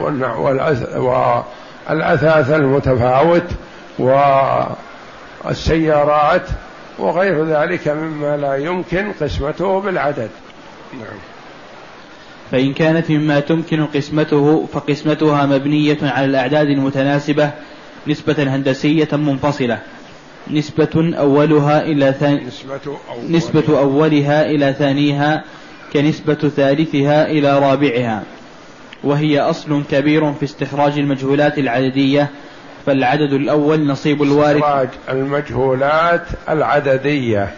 والأثاث 1.89 2.51
المتفاوت 2.51 3.43
والسيارات 5.43 6.47
وغير 6.99 7.45
ذلك 7.45 7.87
مما 7.87 8.37
لا 8.37 8.55
يمكن 8.55 9.11
قسمته 9.21 9.79
بالعدد. 9.79 10.29
نعم. 10.93 11.17
فإن 12.51 12.73
كانت 12.73 13.11
مما 13.11 13.39
تمكن 13.39 13.85
قسمته 13.85 14.65
فقسمتها 14.73 15.45
مبنية 15.45 15.97
على 16.01 16.25
الأعداد 16.25 16.67
المتناسبة 16.67 17.51
نسبة 18.07 18.35
هندسية 18.55 19.07
منفصلة. 19.13 19.79
نسبة 20.51 21.17
أولها 21.19 21.81
إلى 21.81 22.13
ثاني 22.19 22.45
نسبة, 22.45 22.79
أولها. 22.85 23.29
نسبة 23.29 23.79
أولها 23.79 24.45
إلى 24.45 24.73
ثانيها 24.73 25.43
كنسبة 25.93 26.33
ثالثها 26.33 27.27
إلى 27.27 27.59
رابعها. 27.59 28.23
وهي 29.03 29.39
أصل 29.39 29.83
كبير 29.91 30.33
في 30.33 30.43
استخراج 30.43 30.99
المجهولات 30.99 31.57
العددية 31.59 32.29
فالعدد 32.85 33.33
الأول 33.33 33.87
نصيب 33.87 34.23
الوارث. 34.23 34.55
استخراج 34.55 34.89
المجهولات 35.09 36.21
العددية 36.49 37.49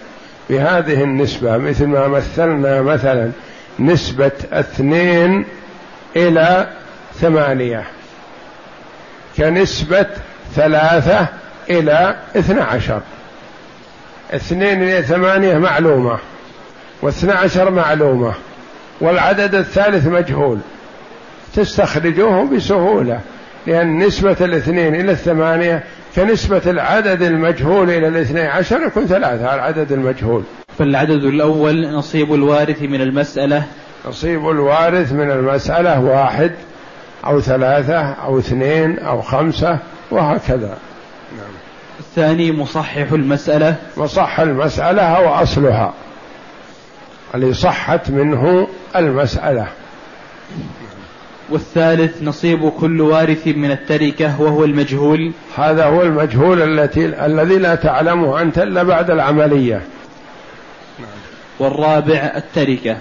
بهذه 0.49 1.03
النسبة 1.03 1.57
مثل 1.57 1.85
ما 1.85 2.07
مثلنا 2.07 2.81
مثلا 2.81 3.31
نسبة 3.79 4.31
اثنين 4.53 5.45
إلى 6.15 6.67
ثمانية 7.15 7.83
كنسبة 9.37 10.05
ثلاثة 10.55 11.27
إلى 11.69 12.15
اثنى 12.35 12.61
عشر. 12.61 13.01
اثنين 14.33 14.83
إلى 14.83 15.03
ثمانية 15.03 15.57
معلومة 15.57 16.19
واثنى 17.01 17.31
عشر 17.31 17.71
معلومة 17.71 18.33
والعدد 19.01 19.55
الثالث 19.55 20.07
مجهول. 20.07 20.57
تستخرجوه 21.55 22.43
بسهولة. 22.43 23.19
لأن 23.67 23.97
نسبة 23.97 24.37
الاثنين 24.41 24.95
إلى 24.95 25.11
الثمانية 25.11 25.83
كنسبة 26.15 26.61
العدد 26.65 27.21
المجهول 27.21 27.89
إلى 27.89 28.07
الاثني 28.07 28.41
عشر 28.41 28.81
يكون 28.81 29.05
ثلاثة 29.05 29.55
العدد 29.55 29.91
المجهول. 29.91 30.43
فالعدد 30.77 31.23
الأول 31.23 31.91
نصيب 31.91 32.33
الوارث 32.33 32.81
من 32.81 33.01
المسألة. 33.01 33.63
نصيب 34.07 34.49
الوارث 34.49 35.11
من 35.11 35.31
المسألة 35.31 35.99
واحد 36.01 36.51
أو 37.25 37.41
ثلاثة 37.41 37.99
أو 37.99 38.39
اثنين 38.39 38.99
أو 38.99 39.21
خمسة 39.21 39.79
وهكذا. 40.11 40.77
نعم. 41.37 41.53
الثاني 41.99 42.51
مصحح 42.51 43.11
المسألة. 43.11 43.75
مصح 43.97 44.39
المسألة 44.39 45.01
أو 45.01 45.29
أصلها. 45.29 45.93
اللي 47.35 47.53
صحت 47.53 48.09
منه 48.09 48.67
المسألة. 48.95 49.67
والثالث 51.49 52.23
نصيب 52.23 52.69
كل 52.69 53.01
وارث 53.01 53.47
من 53.47 53.71
التركة 53.71 54.41
وهو 54.41 54.63
المجهول. 54.63 55.31
هذا 55.57 55.85
هو 55.85 56.01
المجهول 56.01 56.79
التي 56.79 57.05
الذي 57.05 57.57
لا 57.57 57.75
تعلمه 57.75 58.41
أنت 58.41 58.57
إلا 58.57 58.83
بعد 58.83 59.11
العملية. 59.11 59.81
والرابع 61.59 62.31
التركة. 62.35 62.97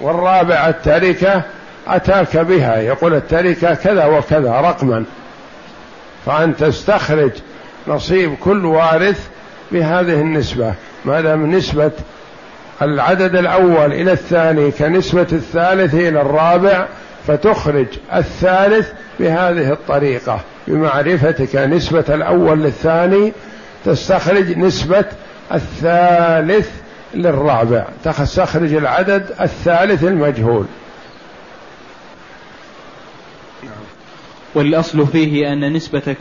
والرابع 0.00 0.68
التركة 0.68 1.42
أتاك 1.86 2.36
بها. 2.36 2.78
يقول 2.78 3.14
التركة 3.14 3.74
كذا 3.74 4.04
وكذا 4.04 4.50
رقما. 4.50 5.04
فأن 6.26 6.56
تستخرج 6.56 7.32
نصيب 7.88 8.34
كل 8.34 8.64
وارث 8.64 9.28
بهذه 9.72 10.20
النسبة. 10.20 10.74
ما 11.04 11.20
دام 11.20 11.50
نسبة 11.50 11.92
العدد 12.82 13.36
الأول 13.36 13.92
إلى 13.92 14.12
الثاني 14.12 14.70
كنسبة 14.70 15.26
الثالث 15.32 15.94
إلى 15.94 16.20
الرابع 16.20 16.86
فتخرج 17.26 17.86
الثالث 18.14 18.88
بهذه 19.20 19.72
الطريقة 19.72 20.40
بمعرفتك 20.66 21.56
نسبة 21.56 22.04
الأول 22.08 22.62
للثاني 22.62 23.32
تستخرج 23.84 24.58
نسبة 24.58 25.04
الثالث 25.52 26.70
للرابع 27.14 27.86
تستخرج 28.04 28.74
العدد 28.74 29.34
الثالث 29.40 30.04
المجهول. 30.04 30.66
والأصل 34.54 35.06
فيه 35.06 35.52
أن 35.52 35.72
نسبة 35.72 36.16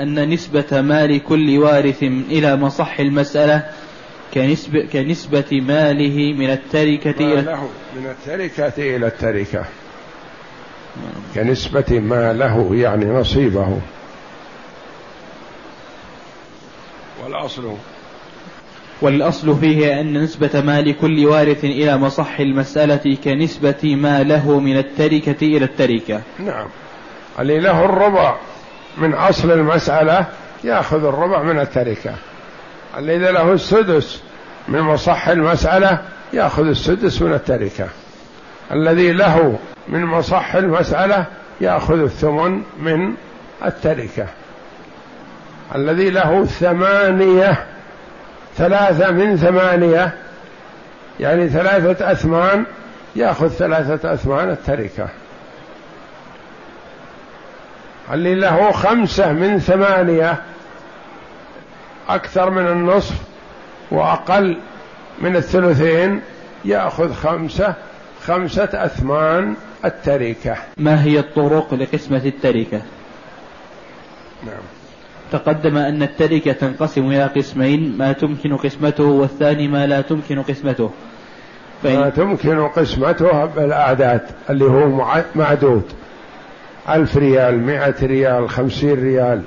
أن 0.00 0.28
نسبة 0.28 0.80
مال 0.80 1.24
كل 1.24 1.58
وارث 1.58 2.02
إلى 2.02 2.56
مصح 2.56 3.00
المسألة 3.00 3.64
كنسبة, 4.34 4.86
كنسبة 4.92 5.60
ماله 5.60 6.32
من 6.32 6.50
التركة 6.50 7.32
إلى 7.32 7.42
له 7.42 7.68
من 7.96 8.06
التركة 8.06 8.96
إلى 8.96 9.06
التركة. 9.06 9.64
كنسبة 11.34 12.00
ما 12.00 12.32
له 12.32 12.68
يعني 12.72 13.04
نصيبه. 13.04 13.80
والأصل. 17.24 17.74
والأصل 19.02 19.56
فيه 19.60 20.00
أن 20.00 20.22
نسبة 20.22 20.60
مال 20.60 20.98
كل 21.00 21.26
وارث 21.26 21.64
إلى 21.64 21.96
مصح 21.96 22.40
المسألة 22.40 23.16
كنسبة 23.24 23.96
ما 23.96 24.22
له 24.22 24.60
من 24.60 24.78
التركة 24.78 25.36
إلى 25.42 25.64
التركة. 25.64 26.20
نعم. 26.38 26.66
اللي 27.40 27.60
له 27.60 27.84
الربع 27.84 28.36
من 28.98 29.14
أصل 29.14 29.50
المسألة 29.50 30.26
يأخذ 30.64 31.04
الربع 31.04 31.42
من 31.42 31.60
التركة. 31.60 32.14
الذي 32.98 33.32
له 33.32 33.52
السدس 33.52 34.22
من 34.68 34.80
مصح 34.80 35.28
المسألة 35.28 36.02
يأخذ 36.32 36.66
السدس 36.66 37.22
من 37.22 37.32
التركة. 37.32 37.88
الذي 38.72 39.12
له 39.12 39.58
من 39.88 40.04
مصح 40.04 40.54
المسألة 40.54 41.24
يأخذ 41.60 42.02
الثمن 42.02 42.62
من 42.78 43.14
التركة. 43.64 44.26
الذي 45.74 46.10
له 46.10 46.44
ثمانية 46.44 47.66
ثلاثة 48.56 49.10
من 49.10 49.36
ثمانية 49.36 50.14
يعني 51.20 51.48
ثلاثة 51.48 52.12
أثمان 52.12 52.64
يأخذ 53.16 53.48
ثلاثة 53.48 54.14
أثمان 54.14 54.50
التركة. 54.50 55.08
اللي 58.12 58.34
له 58.34 58.72
خمسة 58.72 59.32
من 59.32 59.58
ثمانية 59.58 60.42
أكثر 62.08 62.50
من 62.50 62.66
النصف 62.66 63.14
وأقل 63.90 64.58
من 65.18 65.36
الثلثين 65.36 66.20
يأخذ 66.64 67.14
خمسة 67.14 67.74
خمسة 68.28 68.68
أثمان 68.74 69.54
التركة. 69.84 70.56
ما 70.76 71.04
هي 71.04 71.18
الطرق 71.18 71.74
لقسمة 71.74 72.22
التركة؟ 72.24 72.82
نعم. 74.46 74.62
تقدم 75.32 75.76
أن 75.76 76.02
التركة 76.02 76.52
تنقسم 76.52 77.06
إلى 77.06 77.24
قسمين 77.24 77.98
ما 77.98 78.12
تمكن 78.12 78.56
قسمته 78.56 79.04
والثاني 79.04 79.68
ما 79.68 79.86
لا 79.86 80.00
تمكن 80.00 80.42
قسمته. 80.42 80.90
فإن 81.82 81.98
ما 81.98 82.08
تمكن 82.08 82.68
قسمته 82.68 83.44
بالأعداد 83.44 84.20
اللي 84.50 84.64
هو 84.64 84.88
معدود. 85.34 85.82
ألف 86.88 87.16
ريال 87.16 87.58
مئة 87.58 88.06
ريال 88.06 88.50
خمسين 88.50 89.02
ريال 89.02 89.42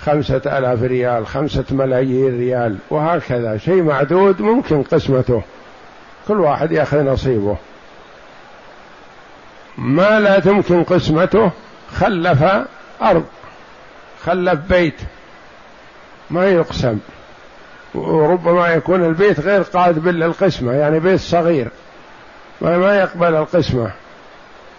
خمسة 0.00 0.42
ألاف 0.58 0.82
ريال 0.82 1.26
خمسة 1.26 1.64
ملايين 1.70 2.38
ريال 2.38 2.76
وهكذا. 2.90 3.56
شيء 3.56 3.82
معدود 3.82 4.40
ممكن 4.40 4.82
قسمته. 4.82 5.42
كل 6.28 6.40
واحد 6.40 6.72
يأخذ 6.72 7.02
نصيبه. 7.04 7.56
ما 9.78 10.20
لا 10.20 10.38
تمكن 10.38 10.84
قسمته 10.84 11.50
خلف 11.94 12.44
أرض 13.02 13.24
خلف 14.24 14.60
بيت. 14.68 15.00
ما 16.30 16.46
يقسم. 16.46 16.98
وربما 17.94 18.68
يكون 18.68 19.04
البيت 19.04 19.40
غير 19.40 19.62
قابل 19.62 20.14
للقسمة 20.14 20.72
يعني 20.72 21.00
بيت 21.00 21.20
صغير. 21.20 21.68
ما 22.60 22.96
يقبل 22.98 23.34
القسمة. 23.34 23.90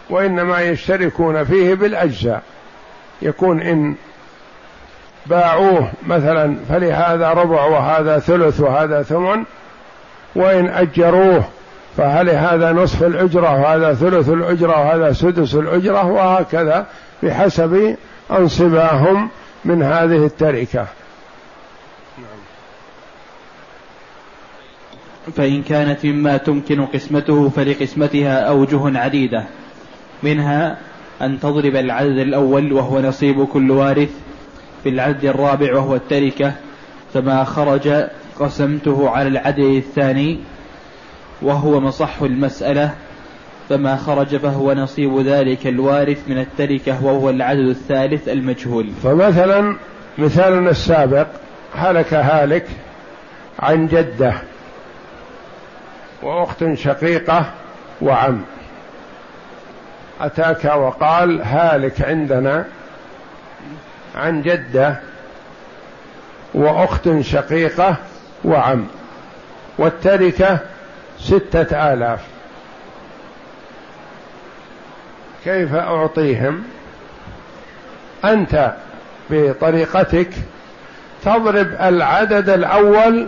وإنما 0.09 0.61
يشتركون 0.61 1.43
فيه 1.43 1.73
بالأجزاء. 1.73 2.41
يكون 3.21 3.61
إن 3.61 3.95
باعوه 5.25 5.91
مثلا 6.07 6.55
فلهذا 6.69 7.29
ربع 7.29 7.65
وهذا 7.65 8.19
ثلث 8.19 8.59
وهذا 8.59 9.03
ثمن 9.03 9.43
وإن 10.35 10.67
أجروه 10.67 11.43
فهل 11.97 12.29
هذا 12.29 12.71
نصف 12.71 13.03
الأجرة 13.03 13.61
وهذا 13.61 13.93
ثلث 13.93 14.29
الأجرة 14.29 14.81
وهذا 14.81 15.13
سدس 15.13 15.55
الأجرة 15.55 16.05
وهكذا 16.05 16.85
بحسب 17.23 17.95
أنصباهم 18.31 19.29
من 19.65 19.83
هذه 19.83 20.25
التركة. 20.25 20.87
فإن 25.35 25.63
كانت 25.63 26.05
مما 26.05 26.37
تمكن 26.37 26.85
قسمته 26.85 27.49
فلقسمتها 27.49 28.39
أوجه 28.39 28.99
عديدة. 28.99 29.43
منها 30.23 30.77
أن 31.21 31.39
تضرب 31.39 31.75
العدد 31.75 32.17
الأول 32.17 32.73
وهو 32.73 32.99
نصيب 32.99 33.45
كل 33.45 33.71
وارث 33.71 34.09
في 34.83 34.89
العدد 34.89 35.25
الرابع 35.25 35.75
وهو 35.75 35.95
التركة 35.95 36.53
فما 37.13 37.43
خرج 37.43 37.89
قسمته 38.39 39.09
على 39.09 39.27
العدد 39.27 39.59
الثاني 39.59 40.39
وهو 41.43 41.79
مصح 41.79 42.21
المسألة 42.21 42.93
فما 43.69 43.95
خرج 43.95 44.37
فهو 44.37 44.73
نصيب 44.73 45.19
ذلك 45.19 45.67
الوارث 45.67 46.17
من 46.27 46.39
التركة 46.39 47.05
وهو 47.05 47.29
العدد 47.29 47.67
الثالث 47.67 48.27
المجهول. 48.29 48.89
فمثلا 49.03 49.77
مثالنا 50.17 50.69
السابق 50.69 51.27
هلك 51.75 52.13
هالك 52.13 52.67
عن 53.59 53.87
جدة 53.87 54.33
وأخت 56.23 56.73
شقيقة 56.73 57.45
وعم. 58.01 58.41
أتاك 60.21 60.65
وقال 60.65 61.41
هالك 61.41 62.01
عندنا 62.01 62.65
عن 64.15 64.41
جدة 64.41 64.99
وأخت 66.53 67.19
شقيقة 67.21 67.95
وعم. 68.45 68.85
والتركة 69.77 70.59
ستة 71.23 71.93
آلاف. 71.93 72.19
كيف 75.43 75.75
أعطيهم؟ 75.75 76.63
أنت 78.25 78.73
بطريقتك 79.29 80.29
تضرب 81.25 81.67
العدد 81.81 82.49
الأول 82.49 83.27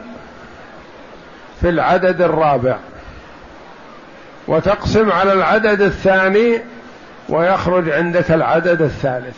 في 1.61 1.69
العدد 1.69 2.21
الرابع 2.21 2.77
وتقسم 4.47 5.11
على 5.11 5.33
العدد 5.33 5.81
الثاني 5.81 6.61
ويخرج 7.29 7.89
عندك 7.89 8.31
العدد 8.31 8.81
الثالث. 8.81 9.35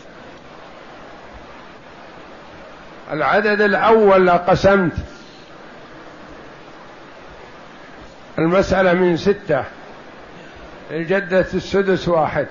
العدد 3.12 3.62
الأول 3.62 4.30
قسمت 4.30 4.93
المسألة 8.39 8.93
من 8.93 9.17
ستة. 9.17 9.63
الجدة 10.91 11.45
السدس 11.54 12.08
واحد. 12.08 12.47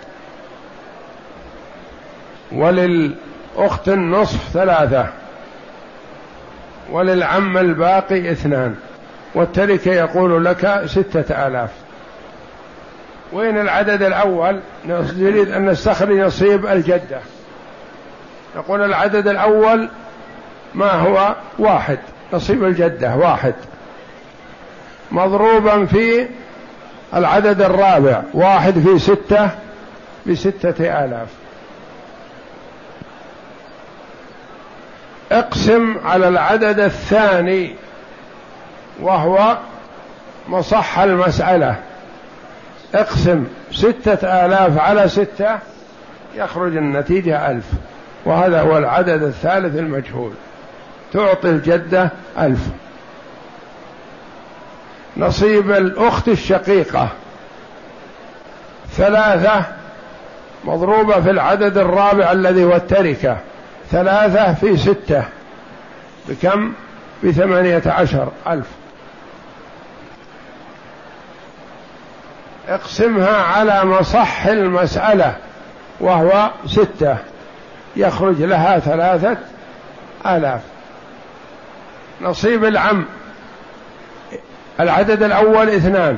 وللأخت 2.53 3.89
النصف 3.89 4.49
ثلاثة. 4.53 5.07
وللعم 6.91 7.59
الباقي 7.59 8.33
اثنان. 8.33 8.75
والتركة 9.35 9.93
يقول 9.93 10.45
لك 10.45 10.83
ستة 10.87 11.47
آلاف. 11.47 11.71
وين 13.33 13.61
العدد 13.61 14.03
الأول؟ 14.03 14.61
نريد 14.87 15.51
أن 15.51 15.67
نستخرج 15.67 16.19
نصيب 16.19 16.67
الجدة. 16.67 17.21
نقول 18.57 18.85
العدد 18.85 19.29
الأول 19.29 19.89
ما 20.75 20.91
هو؟ 20.91 21.35
واحد. 21.59 21.99
نصيب 22.33 22.65
الجدة 22.65 23.17
واحد. 23.17 23.55
مضروبا 25.13 25.87
في 25.87 26.27
العدد 27.15 27.63
الرابع 27.63 28.23
واحد 28.35 28.79
في 28.79 28.99
ستة 28.99 29.51
بستة 30.27 31.05
آلاف. 31.05 31.29
اقسم 35.33 35.97
على 36.05 36.29
العدد 36.29 36.81
الثاني 36.81 37.75
وهو 39.01 39.59
مصح 40.49 40.99
المسألة. 40.99 41.77
اقسم 42.95 43.45
ستة 43.73 44.47
آلاف 44.47 44.79
على 44.79 45.09
ستة 45.09 45.59
يخرج 46.35 46.77
النتيجة 46.77 47.51
ألف 47.51 47.65
وهذا 48.25 48.61
هو 48.61 48.79
العدد 48.79 49.23
الثالث 49.23 49.79
المجهول. 49.79 50.33
تعطي 51.13 51.49
الجدة 51.49 52.11
ألف. 52.39 52.61
نصيب 55.17 55.71
الأخت 55.71 56.29
الشقيقة. 56.29 57.09
ثلاثة 58.91 59.65
مضروبة 60.65 61.21
في 61.21 61.31
العدد 61.31 61.79
الرابع 61.79 62.33
الذي 62.33 62.65
هو 62.65 62.77
التركة. 62.77 63.37
ثلاثة 63.91 64.55
في 64.55 64.77
ستة. 64.77 65.25
بكم؟ 66.29 66.73
بثمانية 67.25 67.83
عشر 67.87 68.29
ألف. 68.47 68.67
اقسمها 72.69 73.43
على 73.43 73.85
مصح 73.85 74.47
المسألة 74.47 75.37
وهو 76.01 76.51
ستة. 76.67 77.17
يخرج 77.97 78.43
لها 78.43 78.79
ثلاثة 78.79 79.37
آلاف. 80.27 80.61
نصيب 82.21 82.65
العم. 82.65 83.05
العدد 84.81 85.23
الأول 85.23 85.69
اثنان. 85.69 86.17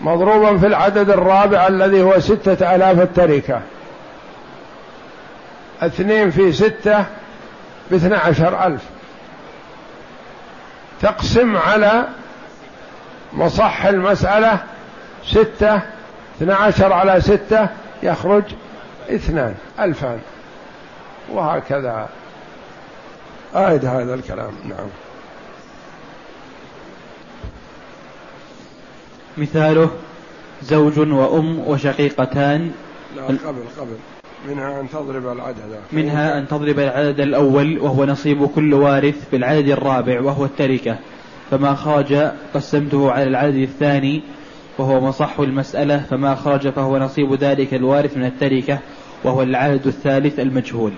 مضروبا 0.00 0.58
في 0.58 0.66
العدد 0.66 1.10
الرابع 1.10 1.66
الذي 1.66 2.02
هو 2.02 2.20
ستة 2.20 2.74
آلاف 2.74 3.00
التركة. 3.00 3.60
اثنين 5.82 6.30
في 6.30 6.52
ستة 6.52 7.04
باثنى 7.90 8.16
عشر 8.16 8.66
ألف. 8.66 8.82
تقسم 11.02 11.56
على 11.56 12.04
مصح 13.32 13.86
المسألة 13.86 14.58
ستة 15.24 15.80
اثنى 16.36 16.52
عشر 16.52 16.92
على 16.92 17.20
ستة 17.20 17.68
يخرج 18.02 18.44
اثنان 19.10 19.54
ألفان. 19.80 20.20
وهكذا. 21.32 22.08
آيد 23.54 23.84
هذا 23.84 24.14
الكلام. 24.14 24.52
نعم. 24.64 24.88
مثاله 29.40 29.90
زوج 30.62 30.98
وأم 30.98 31.58
وشقيقتان. 31.58 32.70
لا 33.16 33.22
قبل 33.22 33.62
قبل. 33.78 33.96
منها 34.48 34.80
أن 34.80 34.88
تضرب 34.88 35.26
العدد. 35.32 35.80
منها 35.92 36.38
أن 36.38 36.48
تضرب 36.48 36.78
العدد 36.78 37.20
الأول 37.20 37.78
وهو 37.78 38.04
نصيب 38.04 38.46
كل 38.46 38.74
وارث 38.74 39.30
بالعدد 39.32 39.68
الرابع 39.68 40.20
وهو 40.20 40.44
التركة. 40.44 40.96
فما 41.50 41.74
خرج 41.74 42.14
قسمته 42.54 43.12
على 43.12 43.24
العدد 43.24 43.56
الثاني 43.56 44.22
وهو 44.78 45.00
مصح 45.00 45.40
المسألة. 45.40 45.98
فما 46.10 46.34
خرج 46.34 46.68
فهو 46.68 46.98
نصيب 46.98 47.34
ذلك 47.34 47.74
الوارث 47.74 48.16
من 48.16 48.24
التركة 48.24 48.78
وهو 49.24 49.42
العدد 49.42 49.86
الثالث 49.86 50.40
المجهول. 50.40 50.92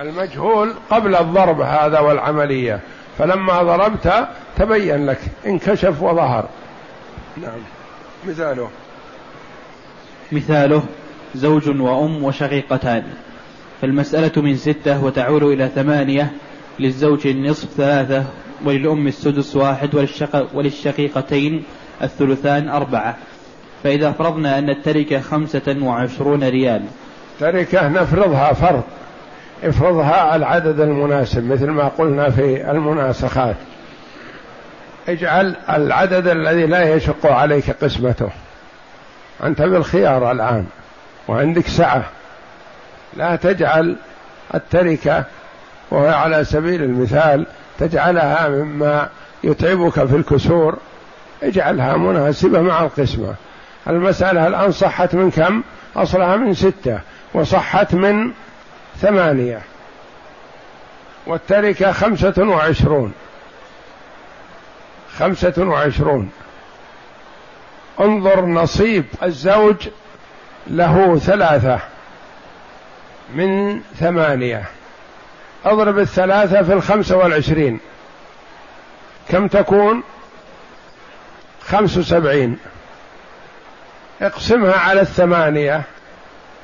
المجهول 0.00 0.72
قبل 0.90 1.16
الضرب 1.16 1.60
هذا 1.60 2.00
والعملية. 2.00 2.80
فلما 3.18 3.62
ضربت 3.62 4.28
تبين 4.56 5.06
لك 5.06 5.20
انكشف 5.46 6.02
وظهر. 6.02 6.48
نعم. 7.42 7.58
مثاله. 8.28 8.68
مثاله 10.32 10.82
زوج 11.34 11.68
وأم 11.68 12.24
وشقيقتان. 12.24 13.02
فالمسألة 13.80 14.42
من 14.42 14.56
ستة 14.56 15.04
وتعول 15.04 15.52
إلى 15.52 15.68
ثمانية 15.68 16.32
للزوج 16.80 17.26
النصف 17.26 17.68
ثلاثة 17.70 18.24
وللأم 18.64 19.06
السدس 19.06 19.56
واحد 19.56 19.94
وللشق 19.94 20.46
وللشقيقتين 20.54 21.64
الثلثان 22.02 22.68
أربعة. 22.68 23.16
فإذا 23.84 24.12
فرضنا 24.12 24.58
أن 24.58 24.70
التركة 24.70 25.20
خمسة 25.20 25.76
وعشرون 25.82 26.44
ريال. 26.44 26.82
تركة 27.40 27.88
نفرضها 27.88 28.52
فرض. 28.52 28.82
افرضها 29.64 30.36
العدد 30.36 30.80
المناسب 30.80 31.44
مثل 31.44 31.70
ما 31.70 31.88
قلنا 31.88 32.30
في 32.30 32.70
المناسخات. 32.70 33.56
اجعل 35.08 35.56
العدد 35.70 36.28
الذي 36.28 36.66
لا 36.66 36.94
يشق 36.94 37.26
عليك 37.26 37.70
قسمته. 37.70 38.30
أنت 39.44 39.62
بالخيار 39.62 40.32
الآن 40.32 40.66
وعندك 41.28 41.66
سعة. 41.66 42.04
لا 43.16 43.36
تجعل 43.36 43.96
التركة 44.54 45.24
وهي 45.90 46.14
على 46.14 46.44
سبيل 46.44 46.82
المثال 46.82 47.46
تجعلها 47.78 48.48
مما 48.48 49.08
يتعبك 49.44 50.04
في 50.04 50.16
الكسور. 50.16 50.78
اجعلها 51.42 51.96
مناسبة 51.96 52.60
مع 52.60 52.82
القسمة. 52.82 53.34
المسألة 53.88 54.46
الآن 54.46 54.72
صحت 54.72 55.14
من 55.14 55.30
كم؟ 55.30 55.62
أصلها 55.96 56.36
من 56.36 56.54
ستة 56.54 57.00
وصحت 57.34 57.94
من 57.94 58.30
ثمانية. 59.00 59.60
والتركة 61.26 61.92
خمسة 61.92 62.34
وعشرون. 62.38 63.12
خمسة 65.18 65.54
وعشرون. 65.58 66.30
انظر 68.00 68.46
نصيب 68.46 69.04
الزوج 69.22 69.88
له 70.66 71.18
ثلاثة 71.18 71.78
من 73.34 73.80
ثمانية. 74.00 74.64
اضرب 75.64 75.98
الثلاثة 75.98 76.62
في 76.62 76.72
الخمسة 76.72 77.16
والعشرين. 77.16 77.80
كم 79.28 79.48
تكون؟ 79.48 80.02
خمس 81.60 81.96
وسبعين. 81.96 82.58
اقسمها 84.22 84.78
على 84.78 85.00
الثمانية. 85.00 85.82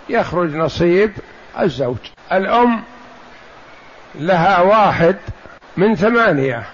يخرج 0.08 0.54
نصيب 0.54 1.12
الزوج. 1.60 1.98
الأم 2.32 2.82
لها 4.14 4.60
واحد 4.60 5.16
من 5.76 5.94
ثمانية. 5.96 6.64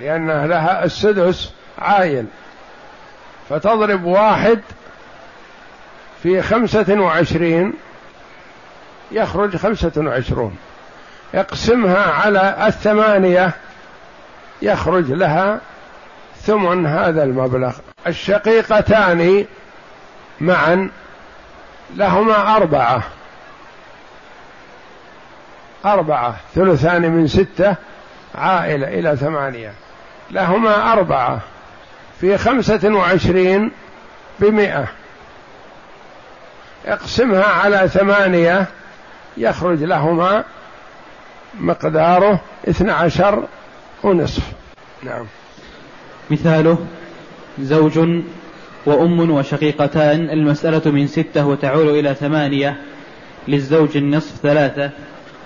لأن 0.00 0.46
لها 0.46 0.84
السدس 0.84 1.52
عايل 1.78 2.26
فتضرب 3.48 4.04
واحد 4.04 4.60
في 6.22 6.42
خمسة 6.42 7.00
وعشرين 7.00 7.72
يخرج 9.12 9.56
خمسة 9.56 9.92
وعشرون. 9.96 10.56
اقسمها 11.34 12.02
على 12.12 12.66
الثمانية 12.66 13.50
يخرج 14.62 15.12
لها 15.12 15.60
ثمن 16.36 16.86
هذا 16.86 17.22
المبلغ. 17.22 17.76
الشقيقتان 18.06 19.44
معا 20.40 20.90
لهما 21.96 22.56
أربعة. 22.56 23.02
أربعة 25.84 26.36
ثلثان 26.54 27.02
من 27.02 27.26
ستة 27.26 27.76
عائلة 28.34 28.88
إلى 28.88 29.16
ثمانية. 29.16 29.72
لهما 30.30 30.92
أربعة 30.92 31.40
في 32.20 32.38
خمسة 32.38 32.94
وعشرين 32.94 33.70
بمئة. 34.40 34.88
اقسمها 36.86 37.44
على 37.44 37.88
ثمانية 37.88 38.66
يخرج 39.36 39.82
لهما 39.82 40.44
مقداره 41.60 42.40
اثنى 42.68 42.90
عشر 42.90 43.44
ونصف. 44.02 44.42
نعم. 45.02 45.26
مثاله 46.30 46.78
زوج 47.60 47.98
وأم 48.86 49.30
وشقيقتان 49.30 50.30
المسألة 50.30 50.90
من 50.90 51.06
ستة 51.06 51.46
وتعول 51.46 51.88
إلى 51.88 52.14
ثمانية 52.14 52.80
للزوج 53.48 53.96
النصف 53.96 54.36
ثلاثة 54.42 54.90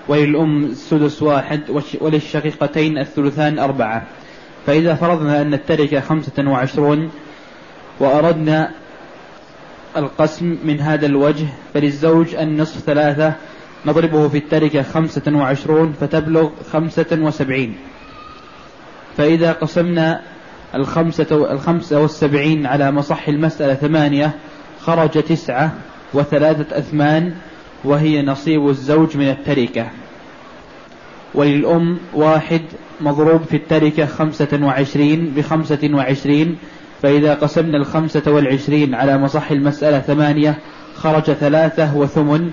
وللأم 0.07 0.63
السدس 0.63 1.21
واحد 1.21 1.61
وللشقيقتين 2.01 2.97
الثلثان 2.97 3.59
أربعة. 3.59 4.03
فإذا 4.65 4.95
فرضنا 4.95 5.41
أن 5.41 5.53
التركة 5.53 5.99
خمسة 5.99 6.43
وعشرون 6.47 7.11
وأردنا 7.99 8.71
القسم 9.97 10.57
من 10.63 10.79
هذا 10.79 11.05
الوجه 11.05 11.45
فللزوج 11.73 12.35
النصف 12.35 12.79
ثلاثة 12.79 13.33
نضربه 13.85 14.27
في 14.27 14.37
التركة 14.37 14.81
خمسة 14.81 15.21
وعشرون 15.27 15.93
فتبلغ 16.01 16.49
خمسة 16.71 17.05
وسبعين. 17.11 17.75
فإذا 19.17 19.51
قسمنا 19.51 20.21
الخمسة, 20.75 21.51
الخمسة 21.51 22.01
والسبعين 22.01 22.65
على 22.65 22.91
مصح 22.91 23.27
المسألة 23.27 23.73
ثمانية 23.73 24.31
خرج 24.81 25.09
تسعة 25.09 25.73
وثلاثة 26.13 26.77
أثمان 26.77 27.33
وهي 27.83 28.21
نصيب 28.21 28.69
الزوج 28.69 29.17
من 29.17 29.29
التركة. 29.29 29.89
وللأم 31.33 31.99
واحد 32.13 32.61
مضروب 33.01 33.41
في 33.41 33.57
التركة 33.57 34.05
خمسة 34.05 34.59
وعشرين 34.61 35.33
بخمسة 35.35 35.89
وعشرين 35.93 36.57
فإذا 37.01 37.33
قسمنا 37.33 37.77
الخمسة 37.77 38.31
والعشرين 38.31 38.95
على 38.95 39.17
مصح 39.17 39.51
المسألة 39.51 39.99
ثمانية 39.99 40.57
خرج 40.95 41.23
ثلاثة 41.23 41.97
وثمن 41.97 42.51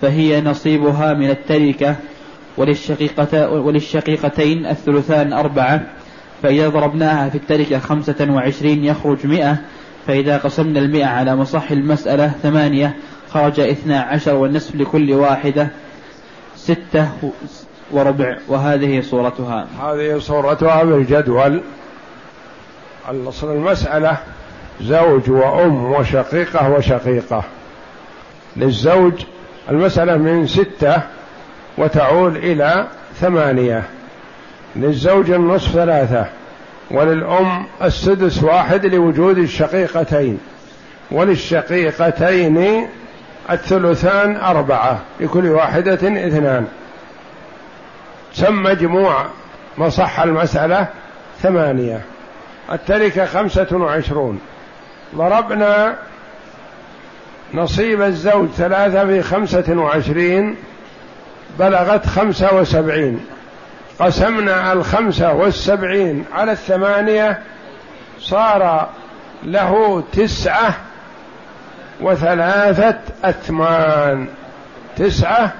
فهي 0.00 0.40
نصيبها 0.40 1.14
من 1.14 1.30
التركة 1.30 1.96
وللشقيقتين 3.52 4.66
الثلثان 4.66 5.32
أربعة 5.32 5.86
فإذا 6.42 6.68
ضربناها 6.68 7.28
في 7.28 7.34
التركة 7.34 7.78
خمسة 7.78 8.26
وعشرين 8.30 8.84
يخرج 8.84 9.26
مئة 9.26 9.58
فإذا 10.06 10.38
قسمنا 10.38 10.80
المئة 10.80 11.06
على 11.06 11.36
مصح 11.36 11.70
المسألة 11.70 12.28
ثمانية 12.28 12.96
خرج 13.30 13.60
اثنا 13.60 14.00
عشر 14.00 14.34
والنصف 14.34 14.74
لكل 14.74 15.12
واحدة 15.12 15.68
ستة 16.56 17.08
وربع 17.92 18.36
وهذه 18.48 19.00
صورتها. 19.00 19.66
هذه 19.82 20.18
صورتها 20.18 20.82
بالجدول. 20.82 21.60
الأصل 23.10 23.52
المسألة 23.52 24.16
زوج 24.80 25.30
وأم 25.30 25.92
وشقيقة 25.92 26.70
وشقيقة. 26.70 27.44
للزوج 28.56 29.12
المسألة 29.70 30.16
من 30.16 30.46
ستة 30.46 31.02
وتعود 31.78 32.36
إلى 32.36 32.86
ثمانية. 33.20 33.82
للزوج 34.76 35.30
النصف 35.30 35.72
ثلاثة. 35.72 36.26
وللأم 36.90 37.66
السدس 37.82 38.42
واحد 38.42 38.86
لوجود 38.86 39.38
الشقيقتين. 39.38 40.38
وللشقيقتين 41.10 42.86
الثلثان 43.50 44.36
أربعة. 44.36 45.00
لكل 45.20 45.46
واحدة 45.46 45.94
اثنان. 45.94 46.66
سم 48.32 48.62
مجموع 48.62 49.26
مصح 49.78 50.20
المسألة 50.20 50.86
ثمانية. 51.42 52.00
التركة 52.72 53.26
خمسة 53.26 53.68
وعشرون. 53.72 54.40
ضربنا 55.16 55.94
نصيب 57.54 58.02
الزوج 58.02 58.48
ثلاثة 58.48 59.06
في 59.06 59.22
خمسة 59.22 59.64
وعشرين 59.76 60.56
بلغت 61.58 62.06
خمسة 62.06 62.54
وسبعين. 62.54 63.26
قسمنا 63.98 64.72
الخمسة 64.72 65.32
والسبعين 65.32 66.24
على 66.32 66.52
الثمانية 66.52 67.42
صار 68.20 68.88
له 69.42 70.04
تسعة 70.12 70.74
وثلاثة 72.00 72.98
أثمان. 73.24 74.26
تسعة 74.96 75.52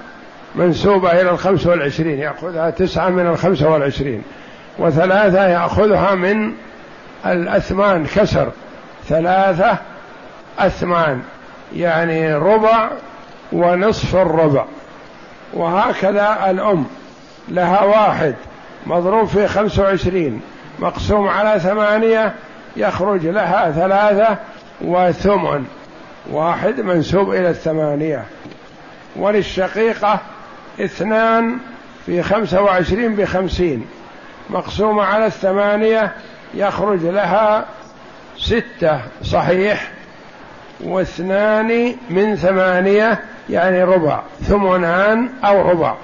منسوبة 0.55 1.11
إلى 1.11 1.29
الخمس 1.29 1.65
والعشرين 1.65 2.19
يأخذها 2.19 2.69
تسعة 2.69 3.09
من 3.09 3.27
الخمسة 3.27 3.69
والعشرين 3.69 4.23
وثلاثة 4.79 5.47
يأخذها 5.47 6.15
من 6.15 6.53
الأثمان 7.25 8.05
كسر. 8.05 8.51
ثلاثة 9.07 9.77
أثمان 10.59 11.21
يعني 11.75 12.35
ربع 12.35 12.89
ونصف 13.51 14.15
الربع. 14.15 14.65
وهكذا 15.53 16.49
الأم 16.49 16.85
لها 17.49 17.83
واحد 17.83 18.35
مضروب 18.85 19.27
في 19.27 19.47
خمسة 19.47 19.83
وعشرين 19.83 20.41
مقسوم 20.79 21.27
على 21.27 21.59
ثمانية 21.59 22.33
يخرج 22.75 23.25
لها 23.25 23.71
ثلاثة 23.71 24.37
وثمن. 24.81 25.65
واحد 26.31 26.81
منسوب 26.81 27.29
إلى 27.29 27.49
الثمانية. 27.49 28.23
وللشقيقة 29.15 30.19
اثنان 30.79 31.57
في 32.05 32.23
خمسة 32.23 32.61
وعشرين 32.61 33.15
بخمسين. 33.15 33.85
مقسومة 34.49 35.03
على 35.03 35.25
الثمانية 35.25 36.13
يخرج 36.53 37.05
لها 37.05 37.65
ستة 38.37 39.01
صحيح؟ 39.23 39.91
واثنان 40.83 41.95
من 42.09 42.35
ثمانية 42.35 43.19
يعني 43.49 43.83
ربع 43.83 44.21
ثمنان 44.41 45.29
أو 45.43 45.69
ربع. 45.69 45.95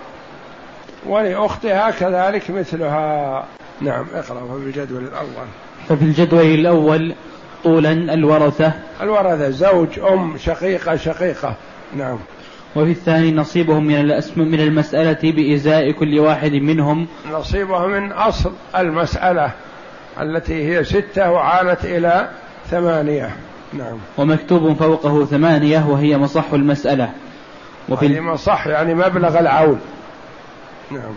ولأختها 1.06 1.92
كذلك 1.92 2.50
مثلها. 2.50 3.46
نعم 3.82 4.06
اقرأ 4.14 4.60
في 4.60 4.66
الجدول 4.66 5.04
الأول. 5.04 5.48
ففي 5.90 6.02
الجدول 6.02 6.46
الأول 6.46 7.16
طولا 7.64 7.92
الورثة. 7.92 8.72
الورثة 9.02 9.50
زوج 9.50 10.00
أم 10.00 10.38
شقيقة 10.38 10.96
شقيقة. 10.96 11.54
نعم. 11.96 12.20
وفي 12.76 12.92
الثاني 12.92 13.32
نصيبهم 13.32 13.84
من 13.84 14.22
من 14.36 14.60
المسألة 14.60 15.32
بإزاء 15.32 15.92
كل 15.92 16.20
واحد 16.20 16.52
منهم. 16.52 17.08
نصيبهم 17.32 17.92
من 17.92 18.12
أصل 18.12 18.52
المسألة 18.78 19.52
التي 20.22 20.54
هي 20.54 20.84
ستة 20.84 21.32
وعالت 21.32 21.86
إلى 21.86 22.30
ثمانية. 22.70 23.36
نعم. 23.74 23.98
ومكتوب 24.18 24.74
فوقه 24.74 25.26
ثمانية 25.26 25.86
وهي 25.90 26.18
مصح 26.18 26.54
المسألة. 26.54 27.10
وفي 27.90 28.06
يعني 28.06 28.22
مصح 28.22 28.68
يعني 28.68 28.96
مبلغ 28.96 29.40
العول 29.40 29.78
نعم. 30.92 31.12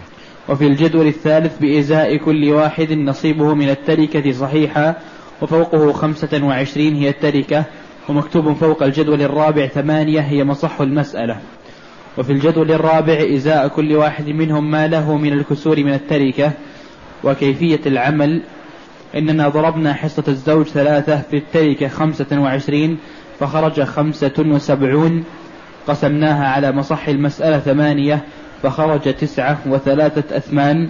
وفي 0.49 0.67
الجدول 0.67 1.07
الثالث 1.07 1.59
بإزاء 1.59 2.17
كل 2.17 2.51
واحد 2.51 2.93
نصيبه 2.93 3.55
من 3.55 3.69
التركة 3.69 4.33
صحيحة 4.33 4.95
وفوقه 5.43 5.93
خمسة 5.93 6.45
وعشرين 6.45 6.95
هي 6.97 7.09
التركة. 7.09 7.65
ومكتوب 8.09 8.53
فوق 8.53 8.83
الجدول 8.83 9.23
الرابع 9.23 9.67
ثمانية 9.67 10.21
هي 10.21 10.45
مصح 10.45 10.81
المسألة. 10.81 11.39
وفي 12.19 12.33
الجدول 12.33 12.73
الرابع 12.73 13.19
إزاء 13.35 13.69
كل 13.69 13.97
واحد 13.97 14.29
منهم 14.29 14.71
ما 14.71 14.87
له 14.87 15.17
من 15.17 15.33
الكسور 15.33 15.77
من 15.85 15.93
التركة 15.93 16.53
وكيفية 17.25 17.81
العمل. 17.87 18.43
إننا 19.17 19.49
ضربنا 19.49 19.95
حصة 19.95 20.25
الزوج 20.29 20.67
ثلاثة 20.67 21.23
في 21.31 21.37
التركة 21.37 21.89
خمسة 21.89 22.41
وعشرين 22.41 22.99
فخرج 23.41 23.83
خمسة 23.83 24.33
وسبعون. 24.39 25.25
قسمناها 25.89 26.47
على 26.47 26.73
مصح 26.73 27.09
المسألة 27.09 27.59
ثمانية 27.59 28.25
فخرج 28.63 29.15
تسعة 29.15 29.59
وثلاثة 29.67 30.37
أثمان. 30.37 30.89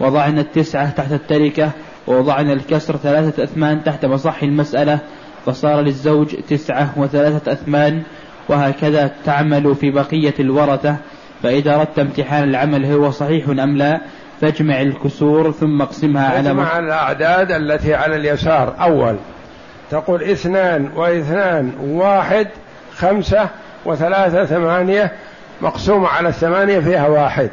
وضعنا 0.00 0.40
التسعة 0.40 0.90
تحت 0.90 1.12
التركة 1.12 1.70
ووضعنا 2.06 2.52
الكسر 2.52 2.96
ثلاثة 2.96 3.44
أثمان 3.44 3.84
تحت 3.84 4.04
مصح 4.04 4.42
المسألة. 4.42 4.98
فصار 5.46 5.80
للزوج 5.80 6.36
تسعة 6.48 6.92
وثلاثة 6.96 7.52
أثمان 7.52 8.02
وهكذا 8.48 9.10
تعمل 9.24 9.74
في 9.74 9.90
بقية 9.90 10.34
الورثة. 10.40 10.96
فإذا 11.42 11.74
أردت 11.74 11.98
امتحان 11.98 12.44
العمل 12.44 12.86
هو 12.86 13.10
صحيح 13.10 13.48
أم 13.48 13.76
لا 13.76 14.00
فاجمع 14.40 14.80
الكسور 14.80 15.52
ثم 15.52 15.82
اقسمها 15.82 16.28
على 16.28 16.50
اجمع 16.50 16.78
الأعداد 16.78 17.52
التي 17.52 17.94
على 17.94 18.16
اليسار. 18.16 18.74
أول 18.80 19.16
تقول 19.90 20.22
اثنان 20.22 20.90
واثنان 20.96 21.72
واحد 21.80 22.48
خمسة 22.96 23.48
وثلاثة 23.84 24.44
ثمانية 24.44 25.12
مقسومة 25.60 26.08
على 26.08 26.28
الثمانية 26.28 26.80
فيها 26.80 27.08
واحد. 27.08 27.50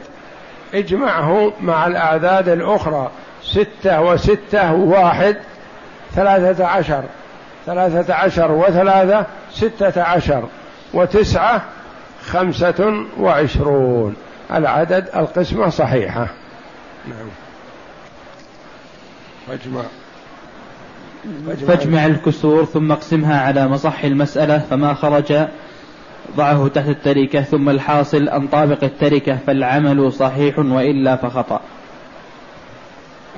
اجمعه 0.74 1.54
مع 1.62 1.88
الأعداد 1.88 2.50
الأخرى 2.50 3.12
ستة 3.44 4.02
وستة 4.02 4.74
واحد 4.74 5.36
ثلاثة 6.16 6.66
عشر. 6.66 7.04
ثلاثة 7.70 8.14
عشر 8.14 8.52
وثلاثة 8.52 9.26
ستة 9.52 10.02
عشر 10.04 10.44
وتسعة 10.94 11.62
خمسة 12.26 13.06
وعشرون. 13.20 14.16
العدد 14.54 15.10
القسمة 15.16 15.70
صحيحة. 15.70 16.28
نعم. 17.08 17.30
فاجمع. 19.48 19.82
فاجمع. 21.68 22.06
الكسور 22.06 22.66
ثم 22.66 22.92
اقسمها 22.92 23.42
على 23.42 23.68
مصح 23.68 24.04
المسألة 24.04 24.60
فما 24.60 24.94
خرج؟ 24.94 25.48
ضعه 26.38 26.68
تحت 26.68 26.88
التركة 26.88 27.42
ثم 27.42 27.70
الحاصل 27.70 28.30
أن 28.30 28.48
طابق 28.48 28.84
التركة 28.84 29.38
فالعمل 29.48 30.14
صحيح 30.14 30.60
وإلا 30.60 31.16
فخطأ. 31.16 31.62